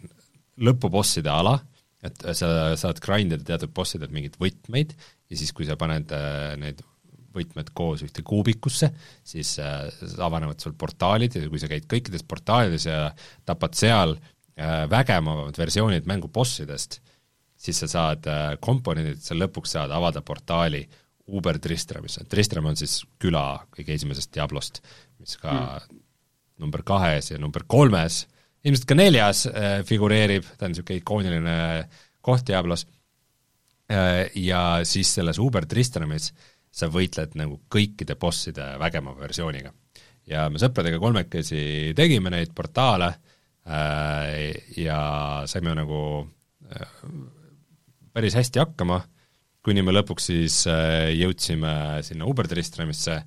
[0.62, 1.58] lõpubosside ala,
[2.06, 6.54] et sa saad grind ida teatud bossidelt mingeid võtmeid ja siis, kui sa paned äh,
[6.62, 6.84] need
[7.38, 8.90] võtmed koos ühte kuubikusse,
[9.26, 9.88] siis äh,
[10.24, 13.02] avanevad sul portaalid ja kui sa käid kõikides portaalides ja
[13.48, 17.00] tapad seal äh, vägevamad versioonid mängu bossidest,
[17.58, 20.86] siis sa saad äh, komponendid, sa lõpuks saad avada portaali
[21.28, 24.82] Uber Tristramisse, Tristram on siis küla kõige esimesest Diablost,
[25.20, 26.04] mis ka mm.
[26.64, 28.24] number kahes ja number kolmes,
[28.64, 31.58] ilmselt ka neljas äh, figureerib, ta on niisugune ikooniline
[32.24, 32.86] koht Diablos
[33.92, 36.32] äh,, ja siis selles Uber Tristramis
[36.72, 39.74] sa võitled nagu kõikide bosside vägema versiooniga.
[40.28, 43.12] ja me sõpradega kolmekesi tegime neid portaale
[43.68, 45.02] äh, ja
[45.48, 46.02] saime nagu
[46.72, 46.98] äh,
[48.16, 49.17] päris hästi hakkama äh,,
[49.68, 53.18] kuni me lõpuks siis äh, jõudsime sinna Uber-Tristramisse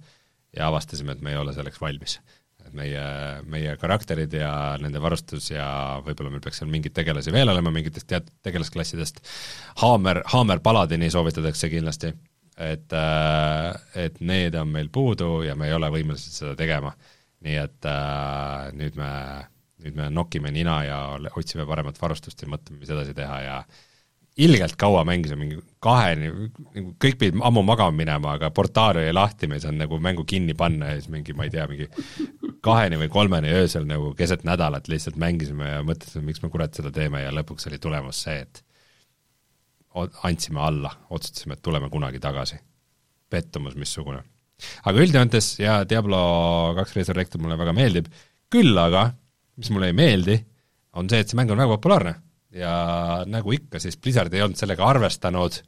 [0.57, 2.17] ja avastasime, et me ei ole selleks valmis.
[2.65, 3.03] et meie,
[3.51, 5.67] meie karakterid ja nende varustus ja
[6.05, 9.21] võib-olla meil peaks seal mingeid tegelasi veel olema mingitest teatud tegelasklassidest,
[9.83, 12.13] Haamer, Haamer Paladini soovitatakse kindlasti,
[12.57, 13.77] et, äh,
[14.07, 16.95] et need on meil puudu ja me ei ole võimelised seda tegema.
[17.45, 19.13] nii et äh, nüüd me,
[19.85, 20.99] nüüd me nokime nina ja
[21.37, 23.87] otsime paremat varustust ja mõtleme, mis edasi teha ja äh,
[24.41, 26.31] ilgelt kaua mängisime, mingi kaheni,
[26.75, 30.25] nagu kõik pidid ammu magama minema, aga portaal oli lahti, me ei saanud nagu mängu
[30.29, 31.89] kinni panna ja siis mingi, ma ei tea, mingi
[32.65, 36.93] kaheni või kolmeni öösel nagu keset nädalat lihtsalt mängisime ja mõtlesime, miks me kurat seda
[36.95, 38.63] teeme ja lõpuks oli tulemus see, et
[40.25, 42.61] andsime alla, otsustasime, et tuleme kunagi tagasi.
[43.31, 44.23] pettumus missugune.
[44.85, 48.09] aga üldjoontes jaa, Diablo kaks Resurrected mulle väga meeldib,
[48.51, 49.11] küll aga,
[49.57, 50.41] mis mulle ei meeldi,
[50.99, 52.15] on see, et see mäng on väga populaarne
[52.55, 52.73] ja
[53.31, 55.61] nagu ikka, siis Blizzard ei olnud sellega arvestanud,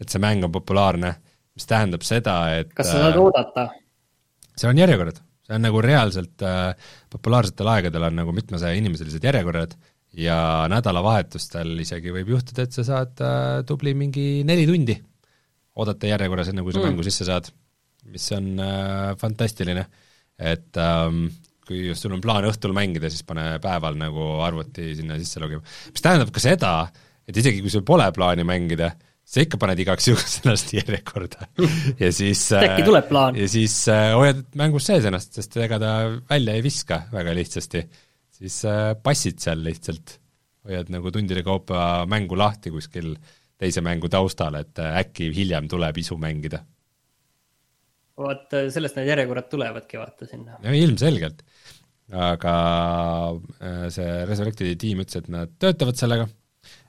[0.00, 1.14] et see mäng on populaarne,
[1.56, 3.66] mis tähendab seda, et kas sa saad äh, oodata?
[4.56, 9.74] seal on järjekorrad, see on nagu reaalselt äh, populaarsetel aegadel on nagu mitmesaja inimeselised järjekorrad
[10.16, 14.96] ja nädalavahetustel isegi võib juhtuda, et sa saad äh, tubli mingi neli tundi
[15.80, 16.90] oodata järjekorras, enne kui sa mm.
[16.90, 17.50] mängu sisse saad,
[18.10, 19.86] mis on äh, fantastiline,
[20.38, 21.28] et ähm,
[21.70, 25.62] kui sul on plaan õhtul mängida, siis pane päeval nagu arvuti sinna sisse logima.
[25.94, 26.72] mis tähendab ka seda,
[27.28, 28.90] et isegi kui sul pole plaani mängida,
[29.30, 31.46] sa ikka paned igaks juhuks ennast järjekorda
[32.00, 33.38] ja siis äkki tuleb plaan.
[33.38, 35.92] ja siis äh, hoiad mängus sees ennast, sest ega ta
[36.30, 37.84] välja ei viska väga lihtsasti.
[38.40, 40.16] siis äh, passid seal lihtsalt,
[40.66, 43.14] hoiad nagu tundide kaupa mängu lahti kuskil
[43.60, 46.64] teise mängu taustal, et äh, äkki hiljem tuleb isu mängida
[48.20, 50.60] vot sellest need järjekorrad tulevadki, vaata sinna.
[50.64, 51.44] no ilmselgelt.
[52.10, 52.52] Aga
[53.62, 56.26] äh, see Resurrectedi tiim ütles, et nad töötavad sellega,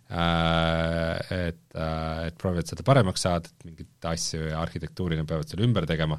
[0.10, 5.52] äh, et, äh, et proovivad seda paremaks saada, et mingeid asju ja arhitektuuri nad peavad
[5.52, 6.18] seal ümber tegema,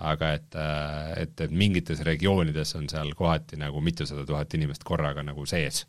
[0.00, 0.54] aga et,
[1.20, 5.84] et, et mingites regioonides on seal kohati nagu mitusada tuhat inimest korraga nagu sees,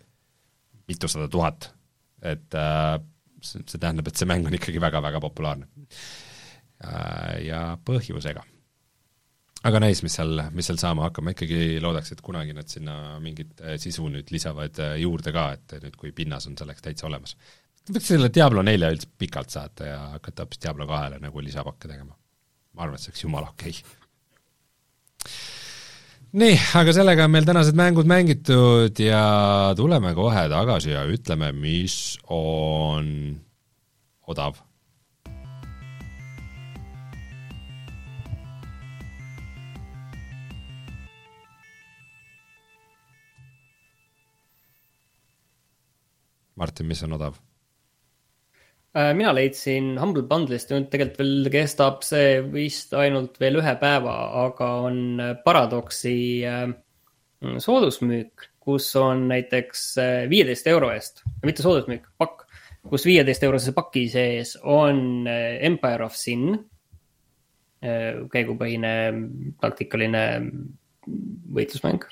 [0.92, 1.70] mitusada tuhat,
[2.20, 2.60] et
[3.42, 5.72] see tähendab, et see mäng on ikkagi väga-väga populaarne.
[7.46, 8.44] Ja põhjusega
[9.68, 12.96] aga näis, mis seal, mis seal saama hakkab, ma ikkagi loodaks, et kunagi nad sinna
[13.24, 17.08] mingit äh, sisu nüüd lisavad äh, juurde ka, et nüüd, kui pinnas on selleks täitsa
[17.10, 17.36] olemas.
[17.92, 22.16] võiks selle Diablo nelja üldse pikalt saata ja hakata hoopis Diablo kahele nagu lisapakke tegema.
[22.74, 25.30] ma arvan, et see oleks jumala okei okay.
[26.42, 29.24] nii, aga sellega on meil tänased mängud mängitud ja
[29.78, 33.08] tuleme kohe tagasi ja ütleme, mis on
[34.32, 34.62] odav
[46.62, 47.40] Martin, mis on odav?
[48.92, 54.16] Äh, mina leidsin Humble Bundle'ist, nüüd tegelikult veel kestab see vist ainult veel ühe päeva,
[54.44, 54.98] aga on
[55.46, 56.16] Paradoxi
[56.46, 56.66] äh,
[57.66, 62.46] soodusmüük, kus on näiteks äh, viieteist euro eest, mitte soodusmüük, pakk,
[62.92, 66.56] kus viieteist eurose paki sees on Empire of Sin,
[67.82, 68.92] käigupõhine
[69.62, 70.24] taktikaline
[71.58, 72.06] võitlusmäng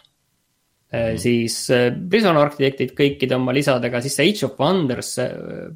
[0.89, 1.17] Mm.
[1.21, 5.67] siis äh, Prison Architectid kõikide oma lisadega, siis see Age of Wonders, äh,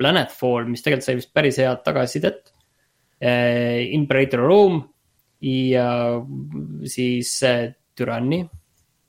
[0.00, 2.48] Planetfall, mis tegelikult sai vist päris head tagasisidet.
[3.22, 4.80] Imperator Rome
[5.46, 5.84] ja
[6.90, 7.36] siis
[7.94, 8.40] Tyranny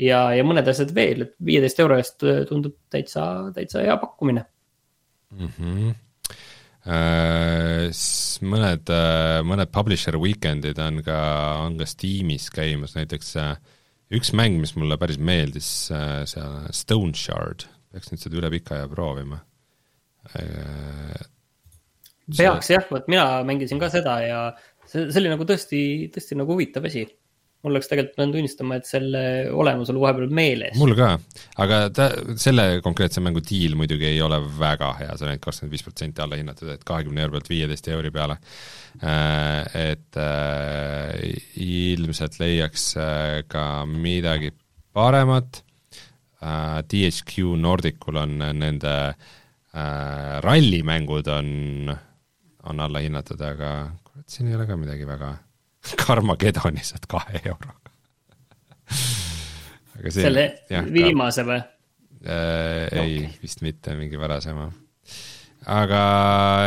[0.05, 3.23] ja, ja mõned asjad veel, et viieteist euro eest tundub täitsa,
[3.55, 4.43] täitsa hea pakkumine
[5.33, 5.49] mm.
[5.57, 5.95] -hmm.
[6.83, 7.89] Äh,
[8.43, 8.93] mõned,
[9.47, 11.17] mõned publisher weekend'id on ka,
[11.63, 13.55] on ka Steamis käimas, näiteks äh,
[14.13, 18.77] üks mäng, mis mulle päris meeldis, äh, see Stone Shard, peaks nüüd seda üle pika
[18.77, 19.41] aja proovima.
[22.37, 24.37] peaks jah, vot mina mängisin ka seda ja
[24.85, 25.81] see, see oli nagu tõesti,
[26.13, 27.03] tõesti nagu huvitav asi
[27.63, 29.21] mul läks tegelikult, pean tunnistama, et selle
[29.55, 30.75] olemus oli vahepeal meeles.
[30.79, 31.13] mul ka,
[31.63, 32.09] aga ta,
[32.39, 36.23] selle konkreetse mängu diil muidugi ei ole väga hea, see on ainult kakskümmend viis protsenti
[36.23, 38.37] alla hinnatud, et kahekümne euro pealt viieteist euri peale.
[39.01, 41.15] Äh, et äh,
[41.63, 44.51] ilmselt leiaks äh, ka midagi
[44.93, 45.63] paremat
[46.43, 48.91] DHQ Nordicul on nende
[50.43, 51.47] rallimängud on,
[52.67, 53.69] on alla hinnatud, aga
[54.03, 55.31] kurat, siin ei ole ka midagi väga
[56.03, 57.83] Carmageddoni saad kahe euroga
[59.99, 62.87] aga see selle jah, viimase või äh,?
[62.91, 64.69] ei okay., vist mitte, mingi varasema.
[65.73, 66.01] aga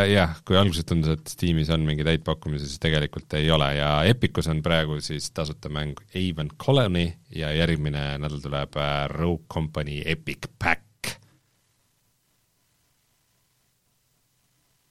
[0.09, 3.91] jah, kui alguses tundus, et Steamis on mingeid häid pakkumisi, siis tegelikult ei ole ja
[4.09, 10.03] Epicus on praegu siis tasuta mäng Avon Colony ja järgmine nädal tuleb äh, Rogue Company
[10.05, 10.83] Epic Pack.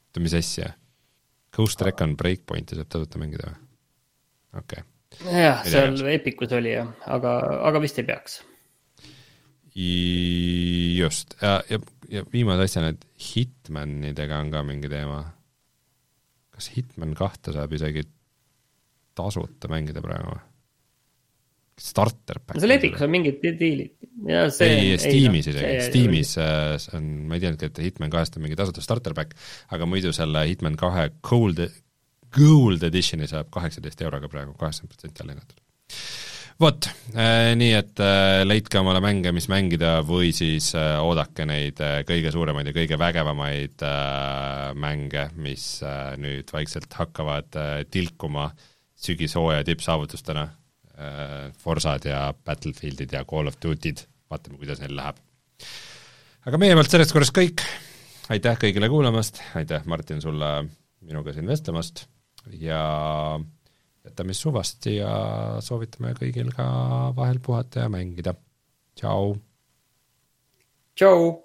[0.05, 0.73] oota, mis asja?
[1.55, 3.64] Ghost Recon Breakpointi saab tasuta mängida või?
[4.55, 5.41] Okei okay..
[5.43, 7.35] jah, seal Epicus oli jah, aga,
[7.69, 8.39] aga vist ei peaks.
[9.75, 11.79] just, ja, ja,
[12.09, 15.23] ja viimase asjana, et Hitmanidega on ka mingi teema.
[16.55, 18.05] kas Hitman kahte saab isegi
[19.15, 20.43] tasuta mängida praegu või?
[21.75, 22.59] starter pack.
[22.61, 23.95] seal Epicus on mingid diilid.
[24.63, 28.83] ei, Steamis isegi, Steamis äh, on, ma ei teadnudki, et Hitman kahest on mingi tasuta
[28.83, 29.35] starter pack,
[29.75, 31.59] aga muidu selle Hitman kahe Cold,
[32.35, 35.61] Gold Editioni saab kaheksateist euroga praegu, kaheksakümmend protsenti alla hinnatud.
[36.59, 41.81] vot äh,, nii et äh, leidke omale mänge, mis mängida, või siis äh, oodake neid
[41.83, 48.49] äh, kõige suuremaid ja kõige vägevamaid äh, mänge, mis äh, nüüd vaikselt hakkavad äh, tilkuma
[48.95, 50.47] sügishooaja tippsaavutustena.
[50.95, 55.19] Äh,, Forsad ja Battlefieldid ja Call of Duty'd, vaatame, kuidas neil läheb.
[56.47, 57.67] aga meie poolt selleks korras kõik,
[58.31, 60.55] aitäh kõigile kuulamast, aitäh, Martin, sulle
[61.03, 62.05] minuga siin vestlemast
[62.51, 63.39] ja
[64.05, 65.13] jätame suvasti ja
[65.65, 66.65] soovitame kõigil ka
[67.15, 68.35] vahel puhata ja mängida.
[68.95, 69.35] tšau.
[70.95, 71.44] tšau.